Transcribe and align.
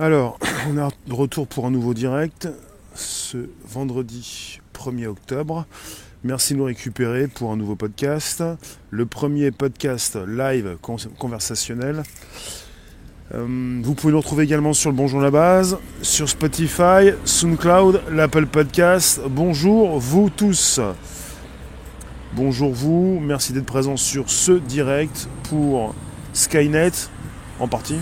Alors, 0.00 0.38
on 0.70 0.78
est 0.78 1.08
de 1.08 1.12
retour 1.14 1.46
pour 1.46 1.66
un 1.66 1.70
nouveau 1.70 1.92
direct 1.92 2.48
ce 2.94 3.50
vendredi 3.66 4.58
1er 4.74 5.08
octobre. 5.08 5.66
Merci 6.24 6.54
de 6.54 6.58
nous 6.58 6.64
récupérer 6.64 7.28
pour 7.28 7.52
un 7.52 7.56
nouveau 7.58 7.76
podcast. 7.76 8.42
Le 8.88 9.04
premier 9.04 9.50
podcast 9.50 10.18
live 10.26 10.78
conversationnel. 11.18 12.02
Euh, 13.34 13.80
vous 13.82 13.94
pouvez 13.94 14.14
nous 14.14 14.20
retrouver 14.20 14.44
également 14.44 14.72
sur 14.72 14.88
le 14.88 14.96
Bonjour 14.96 15.20
la 15.20 15.30
base, 15.30 15.76
sur 16.00 16.30
Spotify, 16.30 17.10
SoundCloud, 17.26 18.00
l'Apple 18.10 18.46
Podcast. 18.46 19.20
Bonjour 19.28 19.98
vous 19.98 20.30
tous. 20.30 20.80
Bonjour 22.32 22.72
vous, 22.72 23.20
merci 23.20 23.52
d'être 23.52 23.66
présents 23.66 23.98
sur 23.98 24.30
ce 24.30 24.52
direct 24.52 25.28
pour 25.42 25.94
Skynet 26.32 26.92
en 27.58 27.68
partie. 27.68 27.98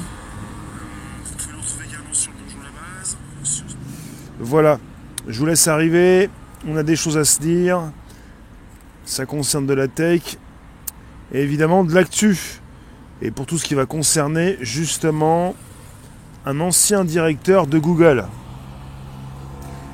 Voilà, 4.40 4.78
je 5.26 5.36
vous 5.38 5.46
laisse 5.46 5.66
arriver. 5.66 6.30
On 6.66 6.76
a 6.76 6.84
des 6.84 6.94
choses 6.94 7.18
à 7.18 7.24
se 7.24 7.40
dire. 7.40 7.80
Ça 9.04 9.26
concerne 9.26 9.66
de 9.66 9.74
la 9.74 9.88
tech 9.88 10.36
et 11.32 11.40
évidemment 11.40 11.82
de 11.82 11.92
l'actu. 11.92 12.60
Et 13.20 13.32
pour 13.32 13.46
tout 13.46 13.58
ce 13.58 13.64
qui 13.64 13.74
va 13.74 13.84
concerner 13.84 14.56
justement 14.60 15.56
un 16.46 16.60
ancien 16.60 17.04
directeur 17.04 17.66
de 17.66 17.78
Google. 17.78 18.26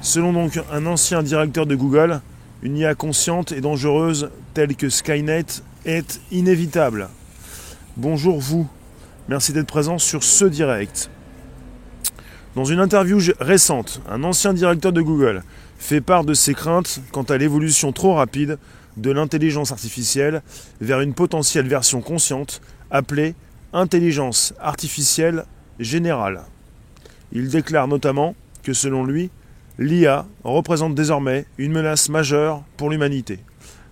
Selon 0.03 0.35
donc 0.35 0.61
un 0.71 0.85
ancien 0.85 1.23
directeur 1.23 1.65
de 1.65 1.75
Google, 1.75 2.21
une 2.63 2.77
IA 2.77 2.95
consciente 2.95 3.51
et 3.53 3.63
dangereuse 3.63 4.29
telle 4.53 4.77
que 4.77 4.91
Skynet 4.91 5.47
est 5.87 6.21
inévitable. 6.31 7.09
Bonjour 7.97 8.39
vous, 8.41 8.69
merci 9.29 9.55
d'être 9.55 9.67
présent 9.67 9.99
sur 9.99 10.23
ce 10.23 10.45
direct. 10.45 11.11
Dans 12.55 12.65
une 12.65 12.79
interview 12.79 13.19
récente, 13.41 14.01
un 14.09 14.23
ancien 14.23 14.53
directeur 14.55 14.93
de 14.93 15.03
Google 15.03 15.43
fait 15.77 16.01
part 16.01 16.25
de 16.25 16.35
ses 16.35 16.55
craintes 16.55 17.01
quant 17.11 17.25
à 17.25 17.37
l'évolution 17.37 17.91
trop 17.91 18.15
rapide 18.15 18.59
de 18.97 19.11
l'intelligence 19.11 19.73
artificielle 19.73 20.41
vers 20.81 21.01
une 21.01 21.15
potentielle 21.15 21.67
version 21.67 22.01
consciente 22.01 22.61
appelée 22.93 23.35
intelligence 23.73 24.55
artificielle 24.61 25.47
générale. 25.81 26.43
Il 27.33 27.49
déclare 27.49 27.89
notamment 27.89 28.37
que 28.63 28.73
selon 28.73 29.05
lui, 29.05 29.31
l'IA 29.81 30.25
représente 30.45 30.95
désormais 30.95 31.47
une 31.59 31.73
menace 31.73 32.09
majeure 32.09 32.63
pour 32.77 32.89
l'humanité. 32.89 33.41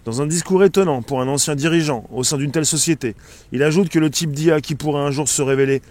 Dans 0.04 0.22
un 0.22 0.26
discours 0.28 0.62
étonnant 0.62 1.02
pour 1.02 1.20
un 1.20 1.26
ancien 1.26 1.56
dirigeant 1.56 2.06
au 2.12 2.22
sein 2.22 2.36
d'une 2.36 2.52
telle 2.52 2.66
société, 2.66 3.16
il 3.50 3.64
ajoute 3.64 3.88
que 3.88 3.98
le 3.98 4.08
type 4.08 4.30
d'IA 4.30 4.60
qui 4.60 4.76
pourrait 4.76 5.02
un 5.02 5.10
jour 5.10 5.28
se 5.28 5.42
révéler 5.42 5.82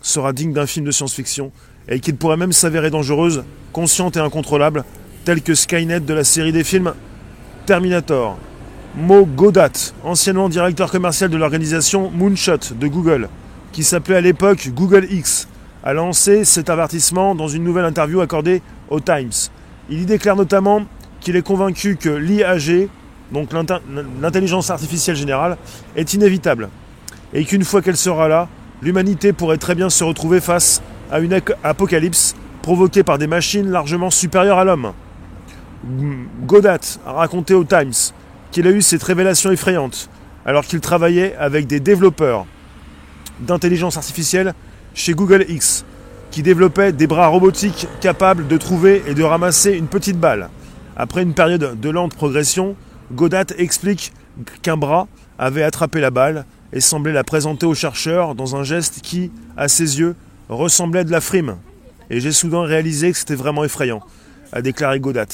sera 0.00 0.32
digne 0.32 0.54
d'un 0.54 0.66
film 0.66 0.86
de 0.86 0.92
science-fiction 0.92 1.52
et 1.88 2.00
qu'il 2.00 2.16
pourrait 2.16 2.36
même 2.36 2.52
s'avérer 2.52 2.90
dangereuse, 2.90 3.44
consciente 3.72 4.16
et 4.16 4.20
incontrôlable, 4.20 4.84
telle 5.24 5.42
que 5.42 5.54
Skynet 5.54 6.00
de 6.00 6.14
la 6.14 6.24
série 6.24 6.52
des 6.52 6.64
films 6.64 6.92
Terminator. 7.66 8.38
Mo 8.96 9.24
Godat, 9.24 9.92
anciennement 10.02 10.48
directeur 10.48 10.90
commercial 10.90 11.30
de 11.30 11.36
l'organisation 11.36 12.10
Moonshot 12.10 12.74
de 12.74 12.88
Google, 12.88 13.28
qui 13.72 13.84
s'appelait 13.84 14.16
à 14.16 14.20
l'époque 14.20 14.70
Google 14.74 15.06
X, 15.10 15.46
a 15.84 15.92
lancé 15.92 16.44
cet 16.44 16.68
avertissement 16.70 17.34
dans 17.34 17.48
une 17.48 17.64
nouvelle 17.64 17.84
interview 17.84 18.20
accordée 18.20 18.62
au 18.88 18.98
Times. 19.00 19.30
Il 19.88 20.00
y 20.02 20.06
déclare 20.06 20.36
notamment 20.36 20.82
qu'il 21.20 21.36
est 21.36 21.42
convaincu 21.42 21.96
que 21.96 22.08
l'IAG, 22.08 22.88
donc 23.32 23.50
l'intelligence 24.20 24.70
artificielle 24.70 25.16
générale, 25.16 25.56
est 25.94 26.14
inévitable 26.14 26.68
et 27.32 27.44
qu'une 27.44 27.64
fois 27.64 27.82
qu'elle 27.82 27.96
sera 27.96 28.28
là, 28.28 28.48
l'humanité 28.82 29.32
pourrait 29.32 29.58
très 29.58 29.74
bien 29.74 29.90
se 29.90 30.02
retrouver 30.02 30.40
face 30.40 30.82
à 31.10 31.20
une 31.20 31.40
apocalypse 31.64 32.34
provoquée 32.62 33.02
par 33.02 33.18
des 33.18 33.26
machines 33.26 33.70
largement 33.70 34.10
supérieures 34.10 34.58
à 34.58 34.64
l'homme. 34.64 34.92
Godat 36.46 36.98
a 37.06 37.12
raconté 37.12 37.54
au 37.54 37.64
Times 37.64 37.92
qu'il 38.50 38.66
a 38.66 38.70
eu 38.70 38.82
cette 38.82 39.02
révélation 39.02 39.50
effrayante 39.50 40.10
alors 40.44 40.64
qu'il 40.64 40.80
travaillait 40.80 41.34
avec 41.36 41.66
des 41.66 41.80
développeurs 41.80 42.46
d'intelligence 43.40 43.96
artificielle 43.96 44.54
chez 44.94 45.14
Google 45.14 45.46
X 45.48 45.84
qui 46.30 46.42
développaient 46.42 46.92
des 46.92 47.06
bras 47.06 47.26
robotiques 47.28 47.88
capables 48.00 48.46
de 48.46 48.56
trouver 48.56 49.02
et 49.06 49.14
de 49.14 49.22
ramasser 49.22 49.72
une 49.72 49.88
petite 49.88 50.18
balle. 50.18 50.48
Après 50.96 51.22
une 51.22 51.34
période 51.34 51.80
de 51.80 51.90
lente 51.90 52.14
progression, 52.14 52.76
Godat 53.12 53.46
explique 53.58 54.12
qu'un 54.62 54.76
bras 54.76 55.08
avait 55.38 55.62
attrapé 55.62 56.00
la 56.00 56.10
balle 56.10 56.44
et 56.72 56.80
semblait 56.80 57.12
la 57.12 57.24
présenter 57.24 57.66
aux 57.66 57.74
chercheurs 57.74 58.34
dans 58.34 58.54
un 58.54 58.62
geste 58.62 59.00
qui, 59.02 59.32
à 59.56 59.66
ses 59.66 59.98
yeux, 59.98 60.14
ressemblait 60.50 61.04
de 61.04 61.10
la 61.10 61.20
frime. 61.20 61.56
Et 62.10 62.20
j'ai 62.20 62.32
soudain 62.32 62.62
réalisé 62.62 63.12
que 63.12 63.18
c'était 63.18 63.34
vraiment 63.34 63.64
effrayant, 63.64 64.02
a 64.52 64.62
déclaré 64.62 65.00
Godat. 65.00 65.26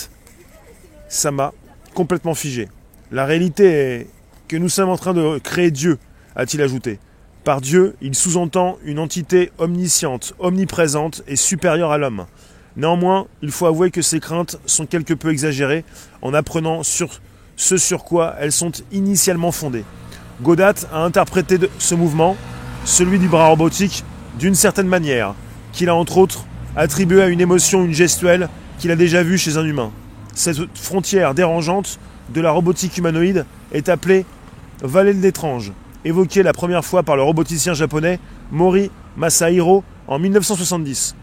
Ça 1.09 1.31
m'a 1.31 1.53
complètement 1.95 2.35
figé. 2.35 2.69
La 3.11 3.25
réalité 3.25 3.65
est 3.67 4.07
que 4.49 4.57
nous 4.57 4.69
sommes 4.69 4.91
en 4.91 4.97
train 4.97 5.15
de 5.15 5.39
créer 5.39 5.71
Dieu, 5.71 5.99
a-t-il 6.37 6.63
ajouté. 6.63 6.99
Par 7.45 7.61
Dieu, 7.61 7.97
il 8.03 8.15
sous-entend 8.15 8.77
une 8.85 8.99
entité 8.99 9.53
omnisciente, 9.59 10.35
omniprésente 10.39 11.23
et 11.27 11.37
supérieure 11.37 11.93
à 11.93 11.99
l'homme. 11.99 12.27
Néanmoins, 12.77 13.27
il 13.41 13.51
faut 13.51 13.67
avouer 13.67 13.91
que 13.91 14.03
ces 14.03 14.21
craintes 14.21 14.59
sont 14.67 14.85
quelque 14.85 15.15
peu 15.15 15.31
exagérées 15.31 15.85
en 16.21 16.35
apprenant 16.35 16.83
sur 16.83 17.21
ce 17.57 17.79
sur 17.79 18.05
quoi 18.05 18.35
elles 18.39 18.53
sont 18.53 18.73
initialement 18.93 19.53
fondées. 19.53 19.85
Godat 20.43 20.75
a 20.93 21.03
interprété 21.03 21.59
ce 21.79 21.95
mouvement, 21.95 22.37
celui 22.85 23.19
du 23.19 23.29
bras 23.29 23.49
robotique, 23.49 24.05
d'une 24.39 24.55
certaine 24.55 24.89
manière, 24.89 25.35
qu'il 25.73 25.89
a 25.89 25.95
entre 25.95 26.19
autres 26.19 26.47
attribué 26.77 27.23
à 27.23 27.29
une 27.29 27.41
émotion, 27.41 27.85
une 27.85 27.95
gestuelle 27.95 28.49
qu'il 28.79 28.91
a 28.91 28.97
déjà 28.97 29.23
vue 29.23 29.39
chez 29.39 29.57
un 29.57 29.65
humain. 29.65 29.91
Cette 30.35 30.59
frontière 30.79 31.35
dérangeante 31.35 31.99
de 32.35 32.41
la 32.41 32.51
robotique 32.51 32.99
humanoïde 32.99 33.47
est 33.73 33.89
appelée 33.89 34.27
vallée 34.83 35.15
de 35.15 35.23
l'étrange, 35.23 35.73
évoquée 36.05 36.43
la 36.43 36.53
première 36.53 36.85
fois 36.85 37.03
par 37.03 37.17
le 37.17 37.23
roboticien 37.23 37.73
japonais 37.73 38.19
Mori 38.51 38.91
Masahiro 39.17 39.83
en 40.07 40.19
1970. 40.19 41.15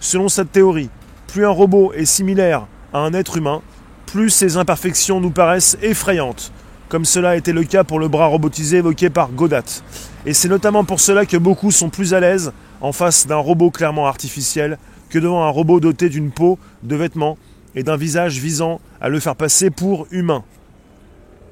Selon 0.00 0.28
cette 0.28 0.52
théorie, 0.52 0.90
plus 1.28 1.46
un 1.46 1.50
robot 1.50 1.92
est 1.92 2.04
similaire 2.04 2.66
à 2.92 2.98
un 2.98 3.12
être 3.12 3.36
humain, 3.36 3.62
plus 4.06 4.30
ses 4.30 4.56
imperfections 4.56 5.20
nous 5.20 5.30
paraissent 5.30 5.78
effrayantes, 5.82 6.52
comme 6.88 7.04
cela 7.04 7.30
a 7.30 7.36
été 7.36 7.52
le 7.52 7.64
cas 7.64 7.84
pour 7.84 7.98
le 7.98 8.08
bras 8.08 8.26
robotisé 8.26 8.78
évoqué 8.78 9.10
par 9.10 9.30
Godat. 9.30 9.82
Et 10.24 10.34
c'est 10.34 10.48
notamment 10.48 10.84
pour 10.84 11.00
cela 11.00 11.26
que 11.26 11.36
beaucoup 11.36 11.70
sont 11.70 11.88
plus 11.88 12.14
à 12.14 12.20
l'aise 12.20 12.52
en 12.80 12.92
face 12.92 13.26
d'un 13.26 13.36
robot 13.36 13.70
clairement 13.70 14.06
artificiel 14.06 14.78
que 15.08 15.18
devant 15.18 15.44
un 15.44 15.50
robot 15.50 15.80
doté 15.80 16.08
d'une 16.08 16.30
peau, 16.30 16.58
de 16.82 16.96
vêtements 16.96 17.38
et 17.74 17.82
d'un 17.82 17.96
visage 17.96 18.38
visant 18.38 18.80
à 19.00 19.08
le 19.08 19.20
faire 19.20 19.36
passer 19.36 19.70
pour 19.70 20.06
humain. 20.10 20.44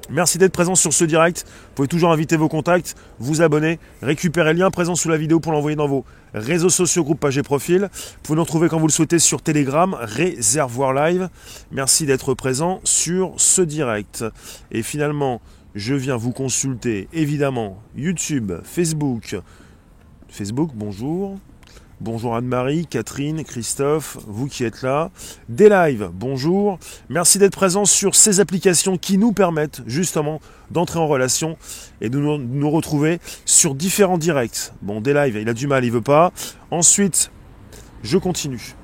Merci 0.09 0.37
d'être 0.37 0.51
présent 0.51 0.75
sur 0.75 0.93
ce 0.93 1.03
direct. 1.03 1.45
Vous 1.47 1.75
pouvez 1.75 1.87
toujours 1.87 2.11
inviter 2.11 2.37
vos 2.37 2.47
contacts, 2.47 2.95
vous 3.19 3.41
abonner, 3.41 3.79
récupérer 4.01 4.53
le 4.53 4.59
lien 4.59 4.71
présent 4.71 4.95
sous 4.95 5.09
la 5.09 5.17
vidéo 5.17 5.39
pour 5.39 5.51
l'envoyer 5.51 5.75
dans 5.75 5.87
vos 5.87 6.05
réseaux 6.33 6.69
sociaux, 6.69 7.03
groupes, 7.03 7.19
pages 7.19 7.37
et 7.37 7.43
profils. 7.43 7.89
Vous 7.91 8.19
pouvez 8.21 8.35
nous 8.35 8.43
retrouver 8.43 8.69
quand 8.69 8.79
vous 8.79 8.87
le 8.87 8.91
souhaitez 8.91 9.19
sur 9.19 9.41
Telegram, 9.41 9.95
Réservoir 9.99 10.93
Live. 10.93 11.29
Merci 11.71 12.05
d'être 12.05 12.35
présent 12.35 12.81
sur 12.83 13.33
ce 13.37 13.61
direct. 13.61 14.23
Et 14.71 14.83
finalement, 14.83 15.41
je 15.73 15.95
viens 15.95 16.17
vous 16.17 16.31
consulter 16.31 17.07
évidemment 17.11 17.81
YouTube, 17.95 18.53
Facebook. 18.63 19.35
Facebook, 20.29 20.71
bonjour. 20.75 21.39
Bonjour 22.01 22.35
Anne-Marie, 22.35 22.87
Catherine, 22.87 23.45
Christophe, 23.45 24.17
vous 24.27 24.47
qui 24.47 24.65
êtes 24.65 24.81
là. 24.81 25.11
Des 25.47 25.69
lives, 25.69 26.09
bonjour. 26.13 26.77
Merci 27.07 27.39
d'être 27.39 27.55
présents 27.55 27.85
sur 27.85 28.15
ces 28.15 28.41
applications 28.41 28.97
qui 28.97 29.17
nous 29.17 29.31
permettent 29.31 29.81
justement 29.87 30.41
d'entrer 30.71 30.99
en 30.99 31.07
relation 31.07 31.57
et 32.01 32.09
de 32.09 32.19
nous, 32.19 32.69
retrouver 32.69 33.21
sur 33.45 33.75
différents 33.75 34.17
directs. 34.17 34.73
Bon, 34.81 34.99
des 34.99 35.13
lives, 35.13 35.37
il 35.41 35.47
a 35.47 35.53
du 35.53 35.67
mal, 35.67 35.85
il 35.85 35.91
veut 35.91 36.01
pas. 36.01 36.33
Ensuite, 36.69 37.31
je 38.03 38.17
continue. 38.17 38.75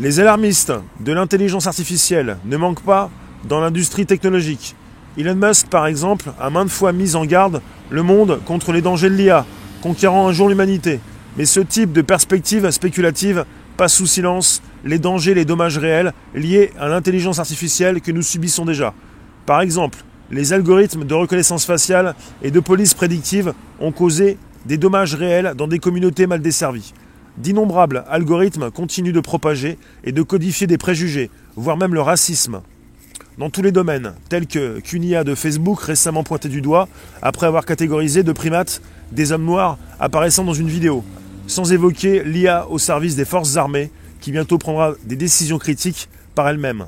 Les 0.00 0.18
alarmistes 0.18 0.72
de 0.98 1.12
l'intelligence 1.12 1.66
artificielle 1.66 2.38
ne 2.46 2.56
manquent 2.56 2.84
pas 2.84 3.10
dans 3.44 3.60
l'industrie 3.60 4.06
technologique. 4.06 4.76
Elon 5.18 5.34
Musk, 5.34 5.66
par 5.66 5.86
exemple, 5.86 6.32
a 6.40 6.48
maintes 6.48 6.70
fois 6.70 6.92
mis 6.92 7.16
en 7.16 7.26
garde 7.26 7.60
le 7.90 8.02
monde 8.02 8.40
contre 8.46 8.72
les 8.72 8.80
dangers 8.80 9.10
de 9.10 9.14
l'IA 9.14 9.44
conquérant 9.82 10.28
un 10.28 10.32
jour 10.32 10.48
l'humanité. 10.48 11.00
Mais 11.36 11.44
ce 11.44 11.60
type 11.60 11.92
de 11.92 12.02
perspective 12.02 12.70
spéculative 12.70 13.44
passe 13.76 13.94
sous 13.94 14.06
silence 14.06 14.62
les 14.84 14.98
dangers, 14.98 15.34
les 15.34 15.44
dommages 15.44 15.78
réels 15.78 16.12
liés 16.34 16.72
à 16.78 16.88
l'intelligence 16.88 17.38
artificielle 17.38 18.00
que 18.00 18.12
nous 18.12 18.22
subissons 18.22 18.64
déjà. 18.64 18.94
Par 19.44 19.60
exemple, 19.60 19.98
les 20.30 20.52
algorithmes 20.52 21.04
de 21.04 21.14
reconnaissance 21.14 21.64
faciale 21.64 22.14
et 22.42 22.50
de 22.50 22.60
police 22.60 22.94
prédictive 22.94 23.52
ont 23.80 23.92
causé 23.92 24.38
des 24.64 24.78
dommages 24.78 25.14
réels 25.14 25.54
dans 25.56 25.68
des 25.68 25.78
communautés 25.78 26.26
mal 26.26 26.40
desservies. 26.40 26.92
D'innombrables 27.38 28.04
algorithmes 28.08 28.70
continuent 28.70 29.12
de 29.12 29.20
propager 29.20 29.78
et 30.04 30.12
de 30.12 30.22
codifier 30.22 30.66
des 30.66 30.78
préjugés, 30.78 31.30
voire 31.54 31.76
même 31.76 31.94
le 31.94 32.00
racisme. 32.00 32.62
dans 33.38 33.50
tous 33.50 33.60
les 33.60 33.72
domaines, 33.72 34.14
tels 34.30 34.46
que 34.46 34.80
qu'une 34.80 35.22
de 35.22 35.34
Facebook 35.34 35.80
récemment 35.80 36.24
pointé 36.24 36.48
du 36.48 36.62
doigt 36.62 36.88
après 37.20 37.46
avoir 37.46 37.66
catégorisé 37.66 38.22
de 38.22 38.32
primates 38.32 38.80
des 39.12 39.32
hommes 39.32 39.44
noirs 39.44 39.78
apparaissant 40.00 40.44
dans 40.44 40.54
une 40.54 40.68
vidéo, 40.68 41.04
sans 41.46 41.72
évoquer 41.72 42.22
l'IA 42.24 42.68
au 42.68 42.78
service 42.78 43.16
des 43.16 43.24
forces 43.24 43.56
armées 43.56 43.90
qui 44.20 44.32
bientôt 44.32 44.58
prendra 44.58 44.94
des 45.04 45.16
décisions 45.16 45.58
critiques 45.58 46.08
par 46.34 46.48
elle-même. 46.48 46.86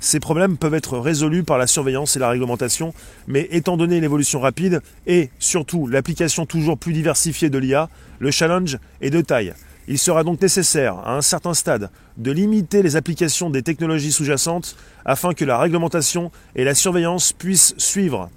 Ces 0.00 0.18
problèmes 0.18 0.56
peuvent 0.56 0.74
être 0.74 0.98
résolus 0.98 1.44
par 1.44 1.58
la 1.58 1.68
surveillance 1.68 2.16
et 2.16 2.18
la 2.18 2.28
réglementation, 2.28 2.92
mais 3.28 3.46
étant 3.52 3.76
donné 3.76 4.00
l'évolution 4.00 4.40
rapide 4.40 4.82
et 5.06 5.30
surtout 5.38 5.86
l'application 5.86 6.44
toujours 6.44 6.76
plus 6.76 6.92
diversifiée 6.92 7.50
de 7.50 7.58
l'IA, 7.58 7.88
le 8.18 8.32
challenge 8.32 8.78
est 9.00 9.10
de 9.10 9.20
taille. 9.20 9.54
Il 9.86 9.98
sera 9.98 10.24
donc 10.24 10.40
nécessaire, 10.40 10.96
à 11.04 11.16
un 11.16 11.22
certain 11.22 11.54
stade, 11.54 11.90
de 12.16 12.32
limiter 12.32 12.82
les 12.82 12.96
applications 12.96 13.50
des 13.50 13.62
technologies 13.62 14.12
sous-jacentes 14.12 14.76
afin 15.04 15.34
que 15.34 15.44
la 15.44 15.58
réglementation 15.58 16.32
et 16.56 16.64
la 16.64 16.74
surveillance 16.74 17.32
puissent 17.32 17.74
suivre. 17.78 18.28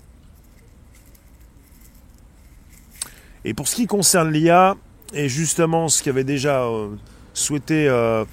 Et 3.46 3.54
pour 3.54 3.68
ce 3.68 3.76
qui 3.76 3.86
concerne 3.86 4.32
l'IA, 4.32 4.76
et 5.14 5.30
justement 5.30 5.88
ce 5.88 6.02
qu'avait 6.02 6.24
déjà 6.24 6.64
euh, 6.64 6.88
souhaité 7.34 7.88
euh, 7.88 8.26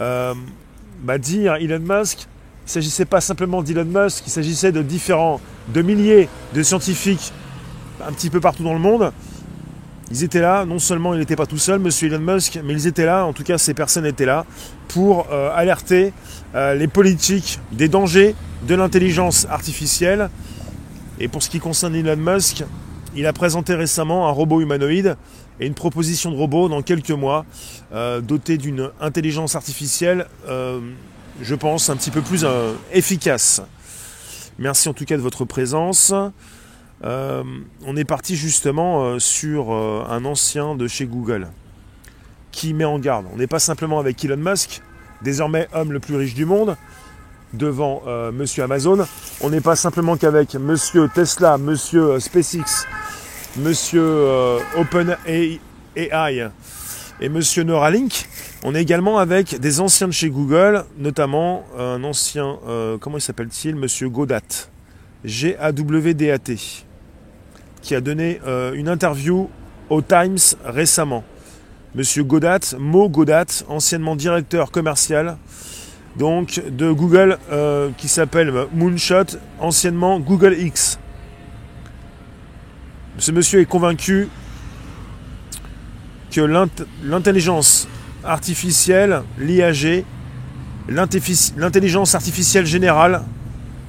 euh, 0.00 0.34
bah, 1.02 1.18
dire 1.18 1.56
Elon 1.56 1.78
Musk, 1.78 2.20
il 2.20 2.66
ne 2.66 2.70
s'agissait 2.70 3.04
pas 3.04 3.20
simplement 3.20 3.62
d'Elon 3.62 3.84
Musk, 3.84 4.24
il 4.26 4.30
s'agissait 4.30 4.72
de 4.72 4.80
différents, 4.80 5.40
de 5.68 5.82
milliers 5.82 6.28
de 6.54 6.62
scientifiques 6.62 7.32
un 8.04 8.12
petit 8.12 8.30
peu 8.30 8.40
partout 8.40 8.64
dans 8.64 8.72
le 8.72 8.80
monde 8.80 9.12
ils 10.10 10.22
étaient 10.22 10.40
là, 10.40 10.64
non 10.64 10.78
seulement 10.78 11.14
il 11.14 11.18
n'était 11.18 11.34
pas 11.34 11.46
tout 11.46 11.58
seul, 11.58 11.80
monsieur 11.80 12.06
Elon 12.06 12.34
Musk, 12.34 12.60
mais 12.64 12.74
ils 12.74 12.86
étaient 12.86 13.04
là, 13.04 13.26
en 13.26 13.32
tout 13.32 13.42
cas 13.42 13.58
ces 13.58 13.74
personnes 13.74 14.06
étaient 14.06 14.24
là, 14.24 14.46
pour 14.86 15.26
alerter 15.32 16.12
les 16.54 16.86
politiques 16.86 17.58
des 17.72 17.88
dangers 17.88 18.36
de 18.68 18.76
l'intelligence 18.76 19.48
artificielle. 19.50 20.30
Et 21.18 21.26
pour 21.26 21.42
ce 21.42 21.50
qui 21.50 21.58
concerne 21.58 21.96
Elon 21.96 22.14
Musk, 22.14 22.62
il 23.16 23.26
a 23.26 23.32
présenté 23.32 23.74
récemment 23.74 24.28
un 24.28 24.30
robot 24.30 24.60
humanoïde 24.60 25.16
et 25.58 25.66
une 25.66 25.74
proposition 25.74 26.30
de 26.30 26.36
robot 26.36 26.68
dans 26.68 26.82
quelques 26.82 27.10
mois, 27.10 27.46
euh, 27.92 28.20
doté 28.20 28.58
d'une 28.58 28.90
intelligence 29.00 29.54
artificielle, 29.56 30.26
je 30.46 31.54
pense, 31.54 31.90
un 31.90 31.96
petit 31.96 32.10
peu 32.10 32.22
plus 32.22 32.46
efficace. 32.92 33.62
Merci 34.58 34.88
en 34.88 34.94
tout 34.94 35.04
cas 35.04 35.16
de 35.16 35.22
votre 35.22 35.44
présence. 35.44 36.14
Euh, 37.04 37.44
on 37.84 37.96
est 37.96 38.04
parti 38.04 38.36
justement 38.36 39.04
euh, 39.04 39.18
sur 39.18 39.72
euh, 39.72 40.04
un 40.08 40.24
ancien 40.24 40.74
de 40.74 40.88
chez 40.88 41.04
Google 41.04 41.48
qui 42.52 42.72
met 42.72 42.86
en 42.86 42.98
garde. 42.98 43.26
On 43.34 43.36
n'est 43.36 43.46
pas 43.46 43.58
simplement 43.58 43.98
avec 43.98 44.24
Elon 44.24 44.38
Musk, 44.38 44.80
désormais 45.22 45.68
homme 45.74 45.92
le 45.92 46.00
plus 46.00 46.16
riche 46.16 46.34
du 46.34 46.46
monde, 46.46 46.76
devant 47.56 48.02
Monsieur 48.32 48.62
Amazon. 48.64 49.06
On 49.40 49.50
n'est 49.50 49.60
pas 49.60 49.76
simplement 49.76 50.16
qu'avec 50.16 50.54
Monsieur 50.54 51.08
Tesla, 51.12 51.58
Monsieur 51.58 52.20
SpaceX, 52.20 52.86
Monsieur 53.56 54.58
OpenAI 54.76 55.60
et 55.96 57.28
Monsieur 57.28 57.64
Neuralink. 57.64 58.28
On 58.64 58.74
est 58.74 58.82
également 58.82 59.18
avec 59.18 59.58
des 59.58 59.80
anciens 59.80 60.08
de 60.08 60.12
chez 60.12 60.30
Google, 60.30 60.84
notamment 60.98 61.64
un 61.78 62.02
ancien, 62.04 62.58
comment 63.00 63.18
il 63.18 63.22
s'appelle-t-il, 63.22 63.74
Monsieur 63.76 64.08
Godat. 64.08 64.68
G-A-W-D-A-T 65.24 66.84
qui 67.86 67.94
a 67.94 68.00
donné 68.00 68.40
euh, 68.44 68.72
une 68.72 68.88
interview 68.88 69.48
au 69.90 70.02
Times 70.02 70.38
récemment. 70.64 71.22
Monsieur 71.94 72.24
Godat, 72.24 72.74
Mo 72.80 73.08
Godat, 73.08 73.62
anciennement 73.68 74.16
directeur 74.16 74.72
commercial 74.72 75.38
donc 76.18 76.62
de 76.68 76.90
Google 76.90 77.38
euh, 77.50 77.90
qui 77.96 78.08
s'appelle 78.08 78.52
Moonshot, 78.72 79.38
anciennement 79.58 80.18
Google 80.18 80.56
X. 80.58 80.98
Ce 83.18 83.32
monsieur 83.32 83.60
est 83.60 83.66
convaincu 83.66 84.28
que 86.30 86.40
l'intelligence 87.02 87.88
artificielle, 88.24 89.22
l'IAG, 89.38 90.04
l'intelligence 90.88 92.14
artificielle 92.14 92.66
générale 92.66 93.22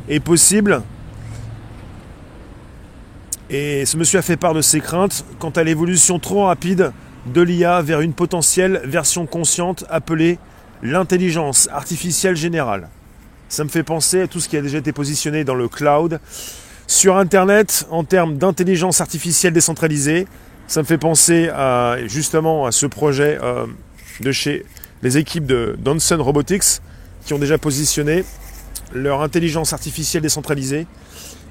est 0.08 0.20
possible 0.20 0.82
et 3.50 3.86
ce 3.86 3.96
monsieur 3.96 4.20
a 4.20 4.22
fait 4.22 4.38
part 4.38 4.54
de 4.54 4.62
ses 4.62 4.82
craintes 4.82 5.26
quant 5.40 5.52
à 5.52 5.64
l'évolution 5.64 6.20
trop 6.20 6.46
rapide 6.46 6.92
de 7.26 7.42
l'IA 7.42 7.82
vers 7.82 8.02
une 8.02 8.14
potentielle 8.14 8.82
version 8.84 9.26
consciente 9.26 9.86
appelée 9.90 10.38
l'intelligence 10.84 11.70
artificielle 11.72 12.36
générale. 12.36 12.90
Ça 13.50 13.64
me 13.64 13.70
fait 13.70 13.84
penser 13.84 14.22
à 14.22 14.28
tout 14.28 14.40
ce 14.40 14.50
qui 14.50 14.58
a 14.58 14.62
déjà 14.62 14.78
été 14.78 14.92
positionné 14.92 15.44
dans 15.44 15.56
le 15.56 15.68
cloud. 15.68 16.20
Sur 16.86 17.18
Internet, 17.18 17.88
en 17.90 18.04
termes 18.04 18.38
d'intelligence 18.38 19.02
artificielle 19.02 19.54
décentralisée, 19.54 20.28
ça 20.68 20.82
me 20.82 20.86
fait 20.86 20.98
penser 20.98 21.50
à, 21.50 21.98
justement 22.08 22.66
à 22.66 22.72
ce 22.72 22.86
projet 22.86 23.40
euh, 23.42 23.66
de 24.20 24.32
chez 24.32 24.66
les 25.02 25.18
équipes 25.18 25.46
de 25.46 25.76
Donson 25.80 26.22
Robotics 26.22 26.82
qui 27.26 27.34
ont 27.34 27.40
déjà 27.40 27.58
positionné 27.58 28.24
leur 28.94 29.22
intelligence 29.22 29.74
artificielle 29.74 30.24
décentralisée 30.24 30.88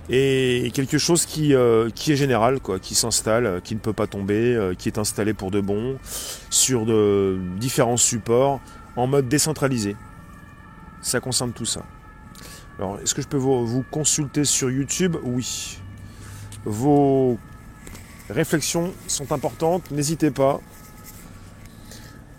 et 0.08 0.70
quelque 0.72 0.98
chose 0.98 1.26
qui, 1.26 1.54
euh, 1.54 1.88
est 1.88 2.16
général, 2.16 2.60
quoi, 2.60 2.78
qui 2.78 2.94
s'installe, 2.94 3.60
qui 3.64 3.74
ne 3.74 3.80
peut 3.80 3.92
pas 3.92 4.06
tomber, 4.06 4.54
euh, 4.54 4.74
qui 4.74 4.88
est 4.88 4.98
installé 4.98 5.34
pour 5.34 5.50
de 5.50 5.60
bon, 5.60 5.96
sur 6.50 6.86
de 6.86 7.38
différents 7.58 7.96
supports, 7.96 8.60
en 8.96 9.06
mode 9.06 9.28
décentralisé. 9.28 9.96
Ça 11.02 11.20
concerne 11.20 11.52
tout 11.52 11.64
ça. 11.64 11.82
Alors, 12.78 12.98
est-ce 13.00 13.14
que 13.14 13.22
je 13.22 13.28
peux 13.28 13.36
vous, 13.36 13.84
consulter 13.90 14.44
sur 14.44 14.70
YouTube? 14.70 15.16
Oui. 15.22 15.78
Vos 16.64 17.38
réflexions 18.28 18.92
sont 19.06 19.32
importantes, 19.32 19.90
n'hésitez 19.90 20.30
pas. 20.30 20.60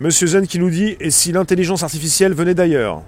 Monsieur 0.00 0.28
Zen 0.28 0.46
qui 0.46 0.58
nous 0.58 0.70
dit, 0.70 0.96
et 1.00 1.10
si 1.10 1.32
l'intelligence 1.32 1.82
artificielle 1.82 2.34
venait 2.34 2.54
d'ailleurs? 2.54 3.02